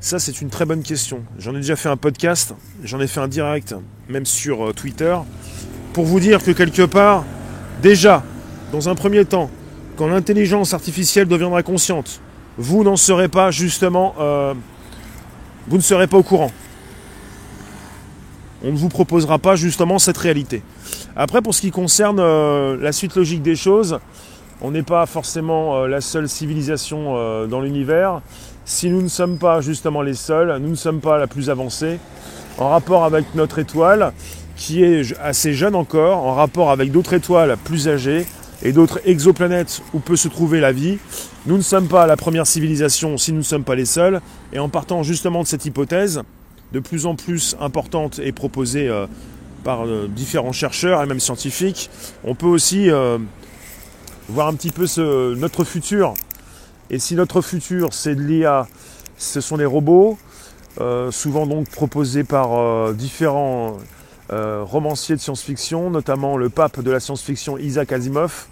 Ça, 0.00 0.18
c'est 0.18 0.42
une 0.42 0.50
très 0.50 0.66
bonne 0.66 0.82
question. 0.82 1.24
J'en 1.38 1.52
ai 1.52 1.60
déjà 1.60 1.76
fait 1.76 1.88
un 1.88 1.96
podcast, 1.96 2.54
j'en 2.82 3.00
ai 3.00 3.06
fait 3.06 3.20
un 3.20 3.28
direct, 3.28 3.74
même 4.08 4.26
sur 4.26 4.66
euh, 4.68 4.72
Twitter, 4.74 5.16
pour 5.94 6.04
vous 6.04 6.20
dire 6.20 6.44
que 6.44 6.50
quelque 6.50 6.82
part, 6.82 7.24
déjà, 7.80 8.22
dans 8.70 8.90
un 8.90 8.94
premier 8.94 9.24
temps, 9.24 9.50
quand 9.96 10.08
l'intelligence 10.08 10.74
artificielle 10.74 11.26
deviendra 11.26 11.62
consciente, 11.62 12.20
vous 12.58 12.84
n'en 12.84 12.96
serez 12.96 13.28
pas 13.28 13.50
justement, 13.50 14.14
euh, 14.20 14.54
vous 15.68 15.76
ne 15.76 15.82
serez 15.82 16.06
pas 16.06 16.18
au 16.18 16.22
courant. 16.22 16.50
On 18.64 18.72
ne 18.72 18.76
vous 18.76 18.88
proposera 18.88 19.38
pas 19.38 19.56
justement 19.56 19.98
cette 19.98 20.18
réalité. 20.18 20.62
Après, 21.16 21.42
pour 21.42 21.54
ce 21.54 21.60
qui 21.60 21.70
concerne 21.70 22.18
euh, 22.20 22.76
la 22.80 22.92
suite 22.92 23.14
logique 23.14 23.42
des 23.42 23.56
choses, 23.56 23.98
on 24.60 24.70
n'est 24.70 24.82
pas 24.82 25.04
forcément 25.06 25.84
la 25.84 26.00
seule 26.00 26.28
civilisation 26.28 27.46
dans 27.48 27.60
l'univers 27.60 28.22
si 28.64 28.88
nous 28.88 29.02
ne 29.02 29.08
sommes 29.08 29.38
pas 29.38 29.60
justement 29.60 30.02
les 30.02 30.14
seuls, 30.14 30.56
nous 30.58 30.70
ne 30.70 30.74
sommes 30.74 31.00
pas 31.00 31.18
la 31.18 31.26
plus 31.26 31.50
avancée, 31.50 31.98
en 32.58 32.70
rapport 32.70 33.04
avec 33.04 33.34
notre 33.34 33.58
étoile, 33.58 34.12
qui 34.56 34.82
est 34.82 35.18
assez 35.20 35.52
jeune 35.52 35.74
encore, 35.74 36.18
en 36.18 36.34
rapport 36.34 36.70
avec 36.70 36.90
d'autres 36.90 37.14
étoiles 37.14 37.56
plus 37.64 37.88
âgées 37.88 38.26
et 38.62 38.72
d'autres 38.72 39.00
exoplanètes 39.04 39.82
où 39.92 40.00
peut 40.00 40.16
se 40.16 40.28
trouver 40.28 40.60
la 40.60 40.72
vie, 40.72 40.98
nous 41.46 41.56
ne 41.56 41.62
sommes 41.62 41.88
pas 41.88 42.06
la 42.06 42.16
première 42.16 42.46
civilisation 42.46 43.18
si 43.18 43.32
nous 43.32 43.38
ne 43.38 43.42
sommes 43.42 43.64
pas 43.64 43.74
les 43.74 43.84
seuls, 43.84 44.20
et 44.52 44.58
en 44.58 44.68
partant 44.68 45.02
justement 45.02 45.42
de 45.42 45.48
cette 45.48 45.66
hypothèse, 45.66 46.22
de 46.72 46.80
plus 46.80 47.06
en 47.06 47.14
plus 47.14 47.56
importante 47.60 48.18
et 48.18 48.32
proposée 48.32 48.88
euh, 48.88 49.06
par 49.62 49.86
euh, 49.86 50.08
différents 50.08 50.52
chercheurs 50.52 51.02
et 51.02 51.06
même 51.06 51.20
scientifiques, 51.20 51.90
on 52.24 52.34
peut 52.34 52.46
aussi 52.46 52.90
euh, 52.90 53.18
voir 54.28 54.48
un 54.48 54.54
petit 54.54 54.70
peu 54.70 54.86
notre 55.36 55.64
futur. 55.64 56.14
Et 56.90 56.98
si 56.98 57.14
notre 57.14 57.42
futur 57.42 57.92
c'est 57.92 58.14
de 58.14 58.22
l'IA, 58.22 58.66
ce 59.16 59.40
sont 59.40 59.56
les 59.56 59.64
robots, 59.64 60.18
souvent 61.10 61.46
donc 61.46 61.68
proposés 61.68 62.24
par 62.24 62.92
différents 62.94 63.78
romanciers 64.30 65.16
de 65.16 65.20
science-fiction, 65.20 65.90
notamment 65.90 66.36
le 66.36 66.48
pape 66.48 66.80
de 66.80 66.90
la 66.90 67.00
science-fiction 67.00 67.58
Isaac 67.58 67.92
Asimov, 67.92 68.46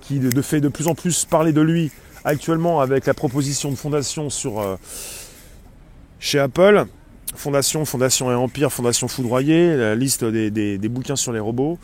qui 0.00 0.18
de, 0.18 0.42
fait 0.42 0.60
de 0.60 0.68
plus 0.68 0.88
en 0.88 0.94
plus 0.94 1.24
parler 1.24 1.52
de 1.52 1.60
lui 1.60 1.90
actuellement 2.24 2.80
avec 2.80 3.06
la 3.06 3.14
proposition 3.14 3.70
de 3.70 3.76
fondation 3.76 4.30
sur, 4.30 4.78
chez 6.18 6.38
Apple. 6.38 6.86
Fondation, 7.34 7.84
Fondation 7.84 8.30
et 8.32 8.34
Empire, 8.34 8.72
Fondation 8.72 9.06
Foudroyée, 9.06 9.76
la 9.76 9.94
liste 9.94 10.24
des 10.24 10.88
bouquins 10.88 11.14
sur 11.14 11.32
les 11.32 11.40
robots. 11.40 11.78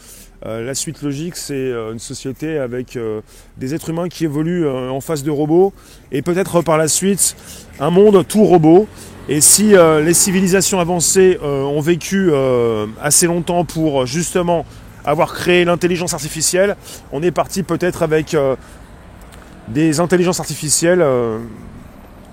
Euh, 0.47 0.63
la 0.63 0.75
suite 0.75 1.01
logique, 1.01 1.37
c'est 1.37 1.55
euh, 1.55 1.93
une 1.93 1.99
société 1.99 2.59
avec 2.59 2.97
euh, 2.97 3.23
des 3.57 3.75
êtres 3.75 3.89
humains 3.89 4.11
qui 4.11 4.25
évoluent 4.25 4.69
en 4.69 5.01
face 5.01 5.23
de 5.23 5.31
robots 5.31 5.73
et 6.13 6.21
peut-être 6.21 6.61
par 6.61 6.77
la 6.77 6.89
suite 6.89 7.35
un 7.81 7.91
monde 7.91 8.27
tout 8.27 8.45
robot. 8.45 8.87
Et 9.29 9.41
si 9.41 9.75
les 9.75 10.15
civilisations 10.15 10.81
avancées 10.81 11.39
ont 11.43 11.81
vécu 11.81 12.31
assez 13.01 13.27
longtemps 13.27 13.65
pour 13.65 14.07
justement 14.07 14.67
avoir 15.05 15.33
créé 15.33 15.65
l'intelligence 15.65 16.15
artificielle, 16.15 16.77
on 17.13 17.23
est 17.23 17.31
parti 17.31 17.63
peut-être 17.63 18.03
avec 18.03 18.37
des 19.69 20.01
intelligences 20.01 20.41
artificielles 20.41 21.05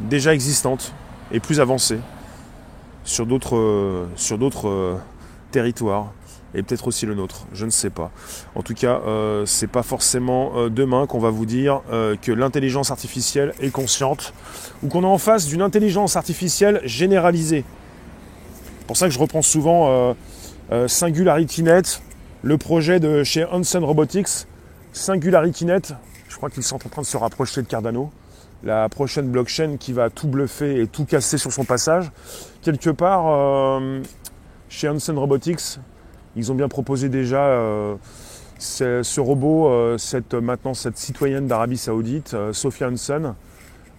déjà 0.01 0.33
existantes 0.33 0.93
et 1.31 1.39
plus 1.39 1.59
avancées. 1.61 1.99
sur 3.03 3.25
d'autres 3.25 4.07
sur 4.15 4.37
d'autres 4.37 4.97
territoires 5.51 6.11
et 6.53 6.63
peut-être 6.63 6.87
aussi 6.87 7.05
le 7.05 7.15
nôtre, 7.15 7.45
je 7.53 7.65
ne 7.65 7.69
sais 7.69 7.89
pas. 7.89 8.11
En 8.55 8.61
tout 8.61 8.73
cas, 8.73 9.01
euh, 9.05 9.45
c'est 9.45 9.67
pas 9.67 9.83
forcément 9.83 10.53
euh, 10.55 10.69
demain 10.69 11.07
qu'on 11.07 11.19
va 11.19 11.29
vous 11.29 11.45
dire 11.45 11.81
euh, 11.91 12.15
que 12.21 12.31
l'intelligence 12.31 12.91
artificielle 12.91 13.53
est 13.61 13.69
consciente 13.69 14.33
ou 14.83 14.87
qu'on 14.87 15.03
est 15.03 15.07
en 15.07 15.17
face 15.17 15.45
d'une 15.45 15.61
intelligence 15.61 16.15
artificielle 16.15 16.81
généralisée. 16.83 17.63
C'est 18.79 18.87
pour 18.87 18.97
ça 18.97 19.07
que 19.07 19.13
je 19.13 19.19
reprends 19.19 19.41
souvent 19.41 20.15
SingularityNet, 20.87 22.01
le 22.41 22.57
projet 22.57 22.99
de 22.99 23.23
chez 23.23 23.45
Hanson 23.45 23.85
Robotics. 23.85 24.47
SingularityNet, 24.91 25.93
je 26.27 26.35
crois 26.35 26.49
qu'ils 26.49 26.63
sont 26.63 26.75
en 26.75 26.89
train 26.89 27.01
de 27.01 27.07
se 27.07 27.15
rapprocher 27.15 27.61
de 27.61 27.67
Cardano, 27.67 28.11
la 28.63 28.89
prochaine 28.89 29.29
blockchain 29.29 29.77
qui 29.79 29.93
va 29.93 30.09
tout 30.09 30.27
bluffer 30.27 30.81
et 30.81 30.87
tout 30.87 31.05
casser 31.05 31.37
sur 31.37 31.53
son 31.53 31.63
passage. 31.63 32.11
Quelque 32.63 32.89
part, 32.89 33.79
chez 34.67 34.89
Hanson 34.89 35.17
Robotics, 35.17 35.79
ils 36.35 36.51
ont 36.51 36.55
bien 36.55 36.67
proposé 36.67 37.09
déjà 37.09 37.43
euh, 37.43 37.95
ce 38.59 39.19
robot, 39.19 39.67
euh, 39.67 39.97
cette, 39.97 40.33
maintenant 40.33 40.73
cette 40.73 40.97
citoyenne 40.97 41.47
d'Arabie 41.47 41.77
Saoudite, 41.77 42.33
euh, 42.33 42.53
Sophia 42.53 42.89
Hansen. 42.89 43.33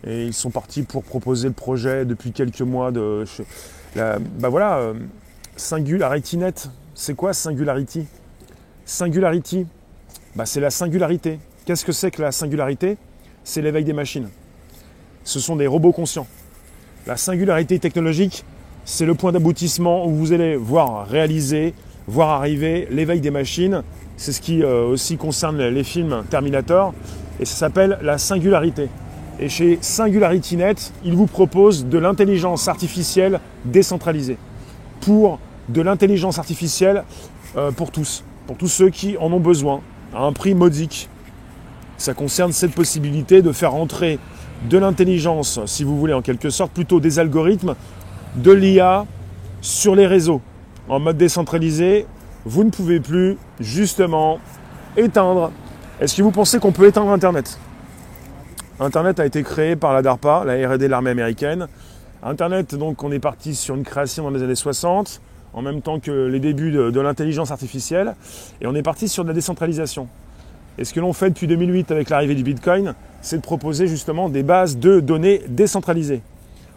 Et 0.05 0.27
ils 0.27 0.35
sont 0.35 0.51
partis 0.51 0.83
pour 0.83 1.05
proposer 1.05 1.49
le 1.49 1.55
projet 1.55 2.05
depuis 2.05 2.33
quelques 2.33 2.63
mois 2.63 2.91
de. 2.91 3.25
Bah 3.95 4.49
voilà, 4.49 4.93
SingularityNet. 5.55 6.71
C'est 6.95 7.15
quoi 7.15 7.33
Singularity? 7.33 8.07
Singularity, 8.85 9.65
bah 10.35 10.45
c'est 10.45 10.59
la 10.59 10.71
singularité. 10.71 11.39
Qu'est-ce 11.65 11.85
que 11.85 11.93
c'est 11.93 12.11
que 12.11 12.21
la 12.21 12.33
singularité? 12.33 12.99
C'est 13.45 13.63
l'éveil 13.63 13.85
des 13.85 13.93
machines. 13.93 14.29
Ce 15.23 15.39
sont 15.39 15.55
des 15.55 15.69
robots 15.69 15.93
conscients. 15.93 16.27
La 17.07 17.17
singularité 17.17 17.79
technologique, 17.79 18.45
c'est 18.85 19.07
le 19.07 19.15
point 19.15 19.31
d'aboutissement 19.31 20.05
où 20.05 20.11
vous 20.11 20.33
allez 20.33 20.57
voir 20.57 21.07
réaliser 21.07 21.75
voir 22.07 22.31
arriver 22.31 22.89
l'éveil 22.91 23.21
des 23.21 23.31
machines. 23.31 23.83
C'est 24.17 24.33
ce 24.33 24.41
qui 24.41 24.63
euh, 24.63 24.85
aussi 24.85 25.17
concerne 25.17 25.63
les 25.63 25.85
films 25.85 26.23
Terminator. 26.31 26.95
Et 27.41 27.45
ça 27.45 27.57
s'appelle 27.57 27.99
la 28.03 28.19
singularité. 28.19 28.89
Et 29.41 29.49
chez 29.49 29.79
SingularityNet, 29.81 30.93
ils 31.05 31.15
vous 31.15 31.27
proposent 31.27 31.87
de 31.87 31.99
l'intelligence 31.99 32.69
artificielle 32.69 33.41
décentralisée. 33.65 34.37
Pour 35.01 35.39
de 35.69 35.81
l'intelligence 35.81 36.39
artificielle 36.39 37.05
euh, 37.57 37.71
pour 37.73 37.91
tous. 37.91 38.25
Pour 38.47 38.57
tous 38.57 38.69
ceux 38.69 38.91
qui 38.91 39.17
en 39.19 39.33
ont 39.33 39.41
besoin. 39.41 39.81
À 40.15 40.25
un 40.25 40.33
prix 40.33 40.55
modique. 40.55 41.09
Ça 41.97 42.15
concerne 42.15 42.53
cette 42.53 42.73
possibilité 42.73 43.43
de 43.43 43.53
faire 43.53 43.75
entrer 43.75 44.19
de 44.69 44.79
l'intelligence, 44.79 45.59
si 45.67 45.83
vous 45.83 45.99
voulez 45.99 46.13
en 46.13 46.23
quelque 46.23 46.51
sorte, 46.51 46.71
plutôt 46.73 47.01
des 47.01 47.19
algorithmes, 47.19 47.75
de 48.37 48.53
l'IA 48.53 49.07
sur 49.61 49.97
les 49.97 50.07
réseaux 50.07 50.41
en 50.89 51.01
mode 51.01 51.17
décentralisé, 51.17 52.07
vous 52.45 52.65
ne 52.65 52.71
pouvez 52.71 53.01
plus 53.01 53.37
justement 53.61 54.39
éteindre. 54.97 55.53
Est-ce 56.01 56.17
que 56.17 56.23
vous 56.23 56.33
pensez 56.33 56.59
qu'on 56.59 56.73
peut 56.73 56.87
éteindre 56.87 57.11
Internet? 57.11 57.59
Internet 58.81 59.21
a 59.21 59.27
été 59.27 59.43
créé 59.43 59.77
par 59.77 59.93
la 59.93 60.03
DARPA, 60.03 60.45
la 60.45 60.55
R&D 60.69 60.79
de 60.79 60.87
l'armée 60.87 61.11
américaine. 61.11 61.69
Internet, 62.23 62.75
donc, 62.75 63.03
on 63.05 63.13
est 63.13 63.21
parti 63.21 63.55
sur 63.55 63.75
une 63.75 63.85
création 63.85 64.25
dans 64.25 64.31
les 64.31 64.43
années 64.43 64.55
60, 64.55 65.21
en 65.55 65.63
même 65.63 65.83
temps 65.83 66.01
que 66.01 66.27
les 66.27 66.41
débuts 66.41 66.73
de, 66.73 67.01
l'intelligence 67.01 67.51
artificielle, 67.51 68.15
et 68.61 68.67
on 68.67 68.75
est 68.75 68.83
parti 68.83 69.09
sur 69.09 69.23
de 69.23 69.29
la 69.29 69.35
décentralisation. 69.35 70.09
Et 70.79 70.85
ce 70.85 70.95
que 70.95 71.01
l'on 71.01 71.13
fait 71.13 71.31
depuis 71.31 71.47
2008 71.47 71.91
avec 71.91 72.11
l'arrivée 72.11 72.35
du 72.35 72.43
Bitcoin, 72.43 72.95
c'est 73.21 73.37
de 73.37 73.43
proposer 73.43 73.87
justement 73.87 74.29
des 74.29 74.43
bases 74.43 74.79
de 74.79 75.01
données 75.01 75.43
décentralisées, 75.49 76.23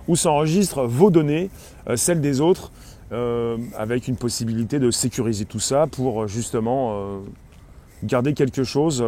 où 0.07 0.15
s'enregistrent 0.15 0.85
vos 0.85 1.09
données, 1.09 1.49
euh, 1.89 1.95
celles 1.95 2.21
des 2.21 2.41
autres, 2.41 2.71
euh, 3.15 3.57
avec 3.77 4.09
une 4.09 4.17
possibilité 4.17 4.77
de 4.77 4.91
sécuriser 4.91 5.45
tout 5.45 5.61
ça 5.61 5.87
pour 5.87 6.23
euh, 6.23 6.27
justement 6.27 6.91
euh, 6.91 7.19
garder 8.03 8.33
quelque 8.33 8.65
chose. 8.65 9.03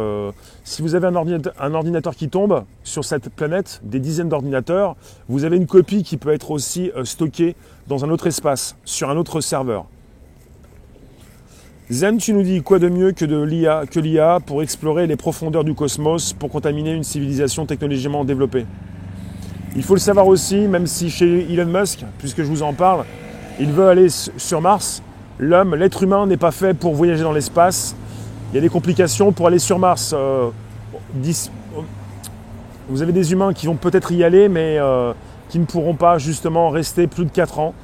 si 0.64 0.80
vous 0.80 0.94
avez 0.94 1.06
un 1.06 1.14
ordinateur, 1.14 1.52
un 1.60 1.74
ordinateur, 1.74 2.16
qui 2.16 2.30
tombe 2.30 2.64
sur 2.82 3.04
cette 3.04 3.28
planète, 3.28 3.82
des 3.84 4.00
dizaines 4.00 4.30
d'ordinateurs, 4.30 4.96
vous 5.28 5.44
avez 5.44 5.58
une 5.58 5.66
copie 5.66 6.02
qui 6.02 6.16
peut 6.16 6.32
être 6.32 6.50
aussi 6.50 6.90
stockée 7.04 7.54
dans 7.86 8.06
un 8.06 8.08
autre 8.08 8.26
espace, 8.26 8.76
sur 8.84 9.10
un 9.10 9.16
autre 9.18 9.42
serveur. 9.42 9.84
Zen, 11.90 12.16
tu 12.16 12.32
nous 12.32 12.42
dis 12.42 12.62
quoi 12.62 12.78
de 12.78 12.88
mieux 12.88 13.12
que 13.12 13.26
de 13.26 13.40
l'IA, 13.40 13.84
que 13.88 14.00
l'IA 14.00 14.40
pour 14.44 14.62
explorer 14.62 15.06
les 15.06 15.16
profondeurs 15.16 15.64
du 15.64 15.74
cosmos, 15.74 16.32
pour 16.32 16.50
contaminer 16.50 16.92
une 16.92 17.04
civilisation 17.04 17.66
technologiquement 17.66 18.24
développée? 18.24 18.64
Il 19.76 19.82
faut 19.82 19.94
le 19.94 20.00
savoir 20.00 20.26
aussi, 20.26 20.66
même 20.66 20.86
si 20.86 21.10
chez 21.10 21.52
Elon 21.52 21.66
Musk, 21.66 22.04
puisque 22.18 22.38
je 22.38 22.48
vous 22.48 22.62
en 22.62 22.72
parle, 22.72 23.04
il 23.58 23.72
veut 23.72 23.88
aller 23.88 24.08
sur 24.08 24.60
Mars. 24.60 25.02
L'homme, 25.38 25.74
l'être 25.74 26.02
humain 26.02 26.26
n'est 26.26 26.36
pas 26.36 26.50
fait 26.50 26.74
pour 26.74 26.94
voyager 26.94 27.22
dans 27.22 27.32
l'espace. 27.32 27.94
Il 28.50 28.54
y 28.54 28.58
a 28.58 28.60
des 28.60 28.68
complications 28.68 29.32
pour 29.32 29.46
aller 29.46 29.58
sur 29.58 29.78
Mars. 29.78 30.14
Euh, 30.16 30.48
vous 32.88 33.02
avez 33.02 33.12
des 33.12 33.32
humains 33.32 33.52
qui 33.52 33.66
vont 33.66 33.76
peut-être 33.76 34.12
y 34.12 34.24
aller, 34.24 34.48
mais 34.48 34.78
euh, 34.78 35.12
qui 35.48 35.58
ne 35.58 35.64
pourront 35.64 35.94
pas 35.94 36.18
justement 36.18 36.70
rester 36.70 37.06
plus 37.06 37.24
de 37.24 37.30
4 37.30 37.58
ans. 37.58 37.74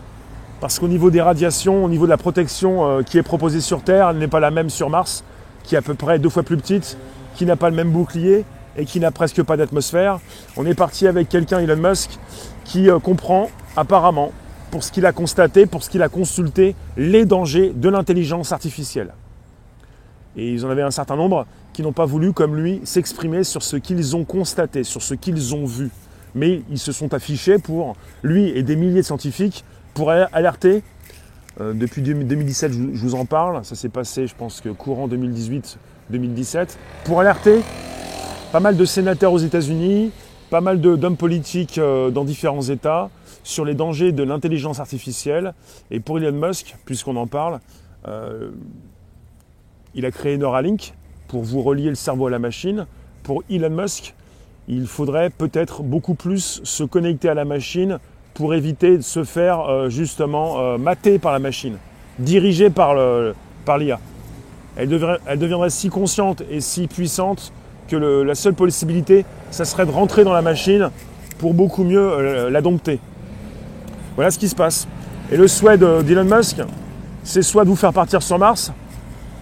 Parce 0.60 0.78
qu'au 0.78 0.88
niveau 0.88 1.10
des 1.10 1.20
radiations, 1.20 1.84
au 1.84 1.88
niveau 1.88 2.06
de 2.06 2.10
la 2.10 2.16
protection 2.16 2.88
euh, 2.88 3.02
qui 3.02 3.18
est 3.18 3.22
proposée 3.22 3.60
sur 3.60 3.82
Terre, 3.82 4.10
elle 4.10 4.18
n'est 4.18 4.28
pas 4.28 4.40
la 4.40 4.50
même 4.50 4.70
sur 4.70 4.90
Mars, 4.90 5.24
qui 5.64 5.74
est 5.74 5.78
à 5.78 5.82
peu 5.82 5.94
près 5.94 6.18
deux 6.18 6.30
fois 6.30 6.42
plus 6.42 6.56
petite, 6.56 6.96
qui 7.34 7.46
n'a 7.46 7.56
pas 7.56 7.68
le 7.68 7.76
même 7.76 7.90
bouclier 7.90 8.44
et 8.76 8.84
qui 8.84 9.00
n'a 9.00 9.10
presque 9.10 9.42
pas 9.42 9.56
d'atmosphère. 9.56 10.18
On 10.56 10.66
est 10.66 10.74
parti 10.74 11.06
avec 11.06 11.28
quelqu'un, 11.28 11.58
Elon 11.58 11.76
Musk, 11.76 12.18
qui 12.64 12.88
comprend 13.02 13.50
apparemment 13.76 14.32
pour 14.74 14.82
ce 14.82 14.90
qu'il 14.90 15.06
a 15.06 15.12
constaté, 15.12 15.66
pour 15.66 15.84
ce 15.84 15.88
qu'il 15.88 16.02
a 16.02 16.08
consulté, 16.08 16.74
les 16.96 17.26
dangers 17.26 17.72
de 17.72 17.88
l'intelligence 17.88 18.50
artificielle. 18.50 19.14
Et 20.36 20.52
ils 20.52 20.66
en 20.66 20.68
avaient 20.68 20.82
un 20.82 20.90
certain 20.90 21.14
nombre 21.14 21.46
qui 21.72 21.82
n'ont 21.82 21.92
pas 21.92 22.06
voulu, 22.06 22.32
comme 22.32 22.56
lui, 22.56 22.80
s'exprimer 22.82 23.44
sur 23.44 23.62
ce 23.62 23.76
qu'ils 23.76 24.16
ont 24.16 24.24
constaté, 24.24 24.82
sur 24.82 25.00
ce 25.00 25.14
qu'ils 25.14 25.54
ont 25.54 25.64
vu. 25.64 25.90
Mais 26.34 26.62
ils 26.72 26.80
se 26.80 26.90
sont 26.90 27.14
affichés 27.14 27.58
pour, 27.58 27.94
lui 28.24 28.48
et 28.48 28.64
des 28.64 28.74
milliers 28.74 29.02
de 29.02 29.06
scientifiques, 29.06 29.64
pour 29.94 30.10
alerter, 30.10 30.82
euh, 31.60 31.72
depuis 31.72 32.02
2017, 32.02 32.72
je, 32.72 32.78
vous 32.78 33.14
en 33.14 33.26
parle, 33.26 33.64
ça 33.64 33.76
s'est 33.76 33.88
passé, 33.88 34.26
je 34.26 34.34
pense 34.34 34.60
courant 34.76 35.06
2018-2017, 35.06 36.70
pour 37.04 37.20
alerter 37.20 37.60
pas 38.50 38.58
mal 38.58 38.76
de 38.76 38.84
sénateurs 38.84 39.32
aux 39.32 39.38
États-Unis, 39.38 40.10
pas 40.50 40.60
mal 40.60 40.80
d'hommes 40.80 41.16
politiques 41.16 41.78
euh, 41.78 42.10
dans 42.10 42.24
différents 42.24 42.62
États, 42.62 43.10
sur 43.44 43.64
les 43.64 43.74
dangers 43.74 44.10
de 44.10 44.22
l'intelligence 44.22 44.80
artificielle. 44.80 45.54
Et 45.90 46.00
pour 46.00 46.18
Elon 46.18 46.48
Musk, 46.48 46.76
puisqu'on 46.84 47.16
en 47.16 47.26
parle, 47.26 47.60
euh, 48.08 48.50
il 49.94 50.04
a 50.06 50.10
créé 50.10 50.36
Neuralink 50.36 50.94
pour 51.28 51.42
vous 51.42 51.62
relier 51.62 51.90
le 51.90 51.94
cerveau 51.94 52.26
à 52.26 52.30
la 52.30 52.38
machine. 52.38 52.86
Pour 53.22 53.44
Elon 53.50 53.70
Musk, 53.70 54.14
il 54.66 54.86
faudrait 54.86 55.30
peut-être 55.30 55.82
beaucoup 55.82 56.14
plus 56.14 56.60
se 56.64 56.84
connecter 56.84 57.28
à 57.28 57.34
la 57.34 57.44
machine 57.44 57.98
pour 58.32 58.54
éviter 58.54 58.96
de 58.96 59.02
se 59.02 59.22
faire 59.22 59.60
euh, 59.60 59.88
justement 59.88 60.58
euh, 60.58 60.78
mater 60.78 61.18
par 61.18 61.32
la 61.32 61.38
machine, 61.38 61.76
dirigée 62.18 62.70
par 62.70 62.94
l'IA. 62.94 64.00
elle, 64.76 65.18
elle 65.26 65.38
deviendrait 65.38 65.70
si 65.70 65.88
consciente 65.90 66.42
et 66.50 66.60
si 66.60 66.88
puissante 66.88 67.52
que 67.88 67.96
la 67.96 68.34
seule 68.34 68.54
possibilité, 68.54 69.24
ça 69.50 69.64
serait 69.64 69.86
de 69.86 69.90
rentrer 69.90 70.24
dans 70.24 70.32
la 70.32 70.42
machine 70.42 70.90
pour 71.38 71.54
beaucoup 71.54 71.84
mieux 71.84 72.48
la 72.48 72.60
dompter. 72.60 73.00
Voilà 74.16 74.30
ce 74.30 74.38
qui 74.38 74.48
se 74.48 74.54
passe. 74.54 74.86
Et 75.32 75.36
le 75.36 75.48
souhait 75.48 75.78
d'Elon 75.78 76.24
Musk, 76.24 76.58
c'est 77.22 77.42
soit 77.42 77.64
de 77.64 77.68
vous 77.68 77.76
faire 77.76 77.92
partir 77.92 78.22
sur 78.22 78.38
Mars, 78.38 78.72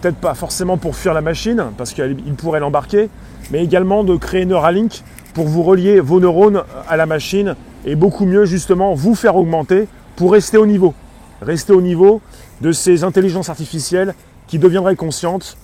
peut-être 0.00 0.16
pas 0.16 0.34
forcément 0.34 0.76
pour 0.76 0.96
fuir 0.96 1.14
la 1.14 1.20
machine, 1.20 1.64
parce 1.76 1.92
qu'il 1.92 2.34
pourrait 2.36 2.60
l'embarquer, 2.60 3.08
mais 3.50 3.62
également 3.62 4.04
de 4.04 4.16
créer 4.16 4.44
Neuralink 4.46 5.02
pour 5.34 5.46
vous 5.46 5.62
relier 5.62 6.00
vos 6.00 6.20
neurones 6.20 6.62
à 6.88 6.96
la 6.96 7.06
machine 7.06 7.56
et 7.84 7.96
beaucoup 7.96 8.26
mieux 8.26 8.44
justement 8.44 8.94
vous 8.94 9.14
faire 9.14 9.36
augmenter 9.36 9.88
pour 10.16 10.32
rester 10.32 10.56
au 10.56 10.66
niveau. 10.66 10.94
Rester 11.40 11.72
au 11.72 11.82
niveau 11.82 12.20
de 12.60 12.70
ces 12.70 13.02
intelligences 13.02 13.48
artificielles 13.48 14.14
qui 14.46 14.58
deviendraient 14.58 14.96
conscientes. 14.96 15.56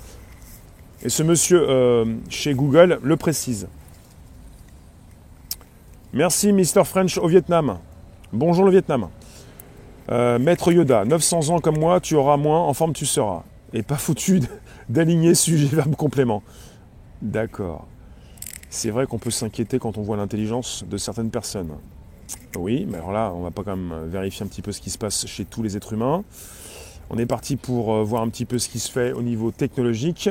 Et 1.04 1.10
ce 1.10 1.22
monsieur 1.22 1.64
euh, 1.68 2.04
chez 2.28 2.54
Google 2.54 2.98
le 3.02 3.16
précise. 3.16 3.68
Merci 6.12 6.52
Mr. 6.52 6.84
French 6.84 7.18
au 7.18 7.28
Vietnam. 7.28 7.78
Bonjour 8.32 8.64
le 8.64 8.72
Vietnam. 8.72 9.08
Euh, 10.10 10.40
Maître 10.40 10.72
Yoda, 10.72 11.04
900 11.04 11.50
ans 11.50 11.60
comme 11.60 11.78
moi, 11.78 12.00
tu 12.00 12.16
auras 12.16 12.36
moins, 12.36 12.60
en 12.60 12.74
forme 12.74 12.94
tu 12.94 13.06
seras. 13.06 13.44
Et 13.72 13.84
pas 13.84 13.96
foutu 13.96 14.40
d'aligner 14.88 15.34
sujet, 15.34 15.68
verbe, 15.68 15.94
complément. 15.94 16.42
D'accord. 17.22 17.86
C'est 18.68 18.90
vrai 18.90 19.06
qu'on 19.06 19.18
peut 19.18 19.30
s'inquiéter 19.30 19.78
quand 19.78 19.98
on 19.98 20.02
voit 20.02 20.16
l'intelligence 20.16 20.84
de 20.88 20.96
certaines 20.96 21.30
personnes. 21.30 21.74
Oui, 22.56 22.86
mais 22.90 22.98
alors 22.98 23.12
là, 23.12 23.32
on 23.34 23.42
va 23.42 23.52
pas 23.52 23.62
quand 23.62 23.76
même 23.76 24.08
vérifier 24.08 24.44
un 24.44 24.48
petit 24.48 24.62
peu 24.62 24.72
ce 24.72 24.80
qui 24.80 24.90
se 24.90 24.98
passe 24.98 25.26
chez 25.26 25.44
tous 25.44 25.62
les 25.62 25.76
êtres 25.76 25.92
humains. 25.92 26.24
On 27.10 27.16
est 27.16 27.26
parti 27.26 27.56
pour 27.56 27.94
euh, 27.94 28.02
voir 28.02 28.22
un 28.22 28.28
petit 28.28 28.44
peu 28.44 28.58
ce 28.58 28.68
qui 28.68 28.78
se 28.78 28.90
fait 28.90 29.12
au 29.12 29.22
niveau 29.22 29.50
technologique. 29.50 30.28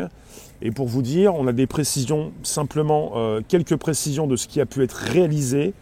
Et 0.61 0.71
pour 0.71 0.87
vous 0.87 1.01
dire, 1.01 1.33
on 1.33 1.47
a 1.47 1.51
des 1.51 1.65
précisions, 1.65 2.31
simplement 2.43 3.13
euh, 3.15 3.41
quelques 3.47 3.75
précisions 3.75 4.27
de 4.27 4.35
ce 4.35 4.47
qui 4.47 4.61
a 4.61 4.65
pu 4.65 4.83
être 4.83 4.93
réalisé 4.93 5.73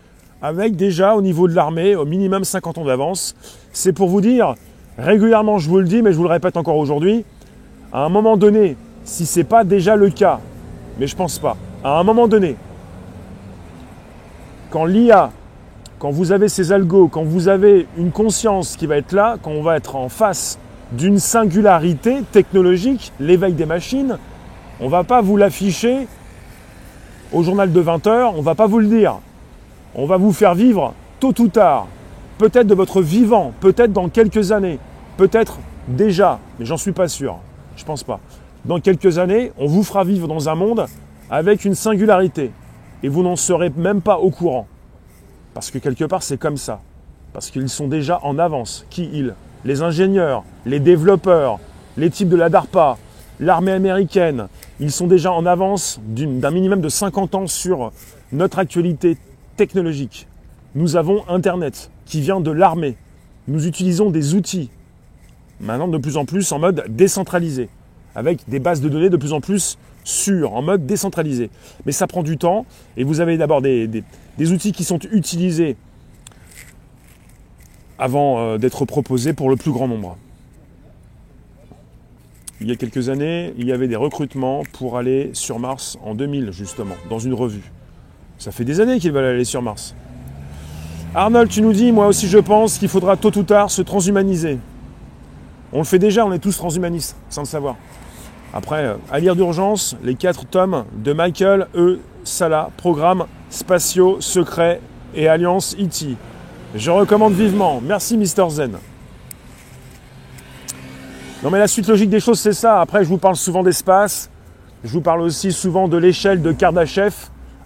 avec 0.42 0.75
déjà 0.75 1.16
au 1.16 1.22
niveau 1.22 1.48
de 1.48 1.54
l'armée 1.54 1.96
au 1.96 2.06
minimum 2.06 2.44
50 2.44 2.78
ans 2.78 2.86
d'avance. 2.86 3.36
C'est 3.74 3.94
pour 3.94 4.10
vous 4.10 4.22
dire, 4.22 4.56
régulièrement 4.98 5.58
je 5.58 5.70
vous 5.70 5.80
le 5.80 5.86
dis, 5.86 6.02
mais 6.02 6.12
je 6.12 6.18
vous 6.18 6.24
le 6.24 6.30
répète 6.30 6.56
encore 6.56 6.78
aujourd'hui, 6.78 7.25
à 7.92 8.06
un 8.06 8.10
moment 8.10 8.38
donné, 8.38 8.78
si 9.04 9.25
ce 9.25 9.40
n'est 9.40 9.46
pas 9.46 9.64
déjà 9.64 9.96
le 9.96 10.10
cas, 10.10 10.40
mais 11.00 11.08
je 11.08 11.16
pense 11.16 11.40
pas, 11.40 11.58
à 11.84 12.00
un 12.00 12.04
moment 12.04 12.28
donné, 12.28 12.58
quand 14.70 14.86
l'IA, 14.86 15.32
quand 16.00 16.12
vous 16.12 16.32
avez 16.32 16.50
ces 16.50 16.72
algos, 16.72 17.08
quand 17.08 17.24
vous 17.24 17.48
avez 17.48 17.88
une 17.98 18.12
conscience 18.12 18.75
qui 18.75 18.88
va 18.88 18.98
être 18.98 19.14
là, 19.14 19.38
quand 19.42 19.52
on 19.52 19.64
va 19.64 19.78
être 19.78 19.96
en 19.96 20.10
face 20.10 20.60
d'une 20.92 21.20
singularité 21.20 22.22
technologique, 22.32 23.12
l'éveil 23.20 23.54
des 23.54 23.65
machines, 23.65 24.18
on 24.80 24.86
ne 24.86 24.89
va 24.89 25.04
pas 25.04 25.22
vous 25.22 25.38
l'afficher 25.38 26.08
au 27.32 27.44
journal 27.44 27.72
de 27.72 27.80
20 27.80 28.08
heures, 28.08 28.34
on 28.36 28.39
ne 28.39 28.44
va 28.44 28.56
pas 28.56 28.68
vous 28.68 28.80
le 28.80 28.88
dire. 28.88 29.20
On 29.96 30.06
va 30.06 30.18
vous 30.18 30.32
faire 30.32 30.56
vivre 30.56 30.94
tôt 31.20 31.34
ou 31.39 31.48
tard, 31.48 31.88
peut-être 32.38 32.68
de 32.68 32.75
votre 32.75 33.01
vivant, 33.01 33.54
peut-être 33.62 33.94
dans 33.94 34.10
quelques 34.10 34.51
années, 34.51 34.80
peut-être 35.18 35.60
déjà, 35.88 36.39
mais 36.60 36.65
j'en 36.65 36.77
suis 36.77 36.92
pas 36.92 37.08
sûr, 37.08 37.38
je 37.77 37.86
pense 37.86 38.04
pas. 38.04 38.20
Dans 38.65 38.80
quelques 38.80 39.18
années, 39.18 39.51
on 39.58 39.68
vous 39.68 39.84
fera 39.84 40.04
vivre 40.04 40.27
dans 40.27 40.50
un 40.50 40.56
monde 40.56 40.86
avec 41.30 41.65
une 41.65 41.75
singularité 41.75 42.51
et 43.04 43.08
vous 43.08 43.24
n'en 43.24 43.36
serez 43.36 43.72
même 43.75 44.01
pas 44.01 44.18
au 44.18 44.32
courant. 44.32 44.68
Parce 45.54 45.72
que 45.72 45.77
quelque 45.77 46.04
part, 46.04 46.24
c'est 46.24 46.38
comme 46.38 46.58
ça. 46.58 46.82
Parce 47.32 47.50
qu'ils 47.50 47.70
sont 47.70 47.88
déjà 47.88 48.20
en 48.24 48.39
avance. 48.39 48.86
Qui 48.89 49.10
ils 49.13 49.36
Les 49.65 49.81
ingénieurs, 49.81 50.43
les 50.67 50.79
développeurs, 50.79 51.60
les 51.98 52.12
types 52.12 52.29
de 52.29 52.36
la 52.36 52.50
DARPA, 52.50 53.00
l'armée 53.39 53.72
américaine, 53.72 54.48
ils 54.79 54.91
sont 54.91 55.07
déjà 55.07 55.31
en 55.31 55.48
avance 55.48 56.00
d'un 56.05 56.51
minimum 56.51 56.81
de 56.81 56.89
50 56.89 57.34
ans 57.34 57.48
sur 57.48 57.91
notre 58.31 58.60
actualité 58.60 59.17
technologique. 59.57 60.27
Nous 60.75 60.98
avons 60.98 61.27
Internet 61.29 61.89
qui 62.05 62.22
vient 62.22 62.41
de 62.41 62.51
l'armée. 62.51 62.95
Nous 63.48 63.65
utilisons 63.65 64.12
des 64.12 64.36
outils, 64.36 64.69
maintenant 65.60 65.88
de 65.88 65.98
plus 65.98 66.17
en 66.17 66.25
plus 66.25 66.51
en 66.51 66.60
mode 66.60 66.86
décentralisé, 66.89 67.67
avec 68.13 68.48
des 68.48 68.60
bases 68.60 68.81
de 68.81 68.89
données 68.89 69.10
de 69.10 69.17
plus 69.17 69.34
en 69.34 69.41
plus 69.41 69.79
sûres, 70.03 70.53
en 70.53 70.62
mode 70.62 70.86
décentralisé. 70.86 71.50
Mais 71.88 71.91
ça 71.91 72.05
prend 72.05 72.22
du 72.22 72.38
temps, 72.38 72.67
et 72.98 73.03
vous 73.03 73.19
avez 73.19 73.36
d'abord 73.36 73.63
des, 73.63 73.88
des, 73.88 74.51
outils 74.51 74.74
qui 74.74 74.84
sont 74.84 75.00
utilisés 75.12 75.75
avant 78.00 78.40
euh, 78.40 78.58
d'être 78.58 78.86
proposés 78.86 79.34
pour 79.34 79.50
le 79.50 79.56
plus 79.56 79.72
grand 79.72 79.88
nombre. 79.88 80.18
Il 82.62 82.68
y 82.68 82.72
a 82.72 82.75
quelques 82.75 83.10
années, 83.10 83.54
il 83.58 83.68
y 83.68 83.72
avait 83.72 83.88
des 83.88 83.96
recrutements 83.96 84.64
pour 84.74 84.98
aller 84.98 85.30
sur 85.34 85.60
Mars 85.60 85.98
en 86.04 86.16
2000, 86.16 86.52
justement, 86.52 86.96
dans 87.10 87.20
une 87.20 87.34
revue. 87.34 87.72
Ça 88.38 88.52
fait 88.52 88.64
des 88.64 88.80
années 88.80 89.00
qu'ils 89.00 89.12
veulent 89.12 89.25
aller 89.25 89.46
sur 89.46 89.62
Mars. 89.62 89.94
Arnold, 91.14 91.50
tu 91.50 91.62
nous 91.62 91.74
dis, 91.74 91.92
moi 91.92 92.08
aussi 92.08 92.28
je 92.28 92.38
pense 92.38 92.78
qu'il 92.78 92.90
faudra 92.90 93.18
tôt 93.18 93.38
ou 93.38 93.44
tard 93.44 93.72
se 93.72 93.82
transhumaniser. 93.82 94.58
On 95.72 95.80
le 95.80 95.84
fait 95.84 96.00
déjà, 96.00 96.25
on 96.25 96.32
est 96.32 96.40
tous 96.40 96.58
transhumanistes, 96.58 97.16
sans 97.30 97.42
le 97.42 97.48
savoir. 97.48 97.75
Après, 98.54 98.86
euh, 98.86 98.96
à 99.12 99.20
lire 99.20 99.36
d'urgence, 99.36 99.98
les 100.04 100.16
quatre 100.16 100.46
tomes 100.46 100.86
de 101.04 101.12
Michael 101.12 101.68
E. 101.75 102.00
Sala, 102.24 102.70
programme 102.78 103.25
spatiaux, 103.50 104.18
secrets 104.22 104.82
et 105.14 105.28
alliance 105.28 105.75
E.T. 105.80 106.16
Je 106.75 106.91
recommande 106.91 107.32
vivement. 107.32 107.79
Merci 107.82 108.17
Mister 108.17 108.44
Zen. 108.50 108.77
Non 111.41 111.50
mais 111.50 111.58
la 111.58 111.70
suite 111.70 111.88
logique 111.88 112.10
des 112.10 112.20
choses, 112.20 112.41
c'est 112.41 112.51
ça. 112.51 112.82
Après, 112.82 113.05
je 113.05 113.08
vous 113.08 113.17
parle 113.17 113.38
souvent 113.38 113.63
d'espace. 113.63 114.29
Je 114.84 114.89
vous 114.89 115.00
parle 115.00 115.22
aussi 115.22 115.53
souvent 115.53 115.88
de 115.88 115.96
l'échelle 115.96 116.41
de 116.41 116.51
Kardashev, 116.51 117.15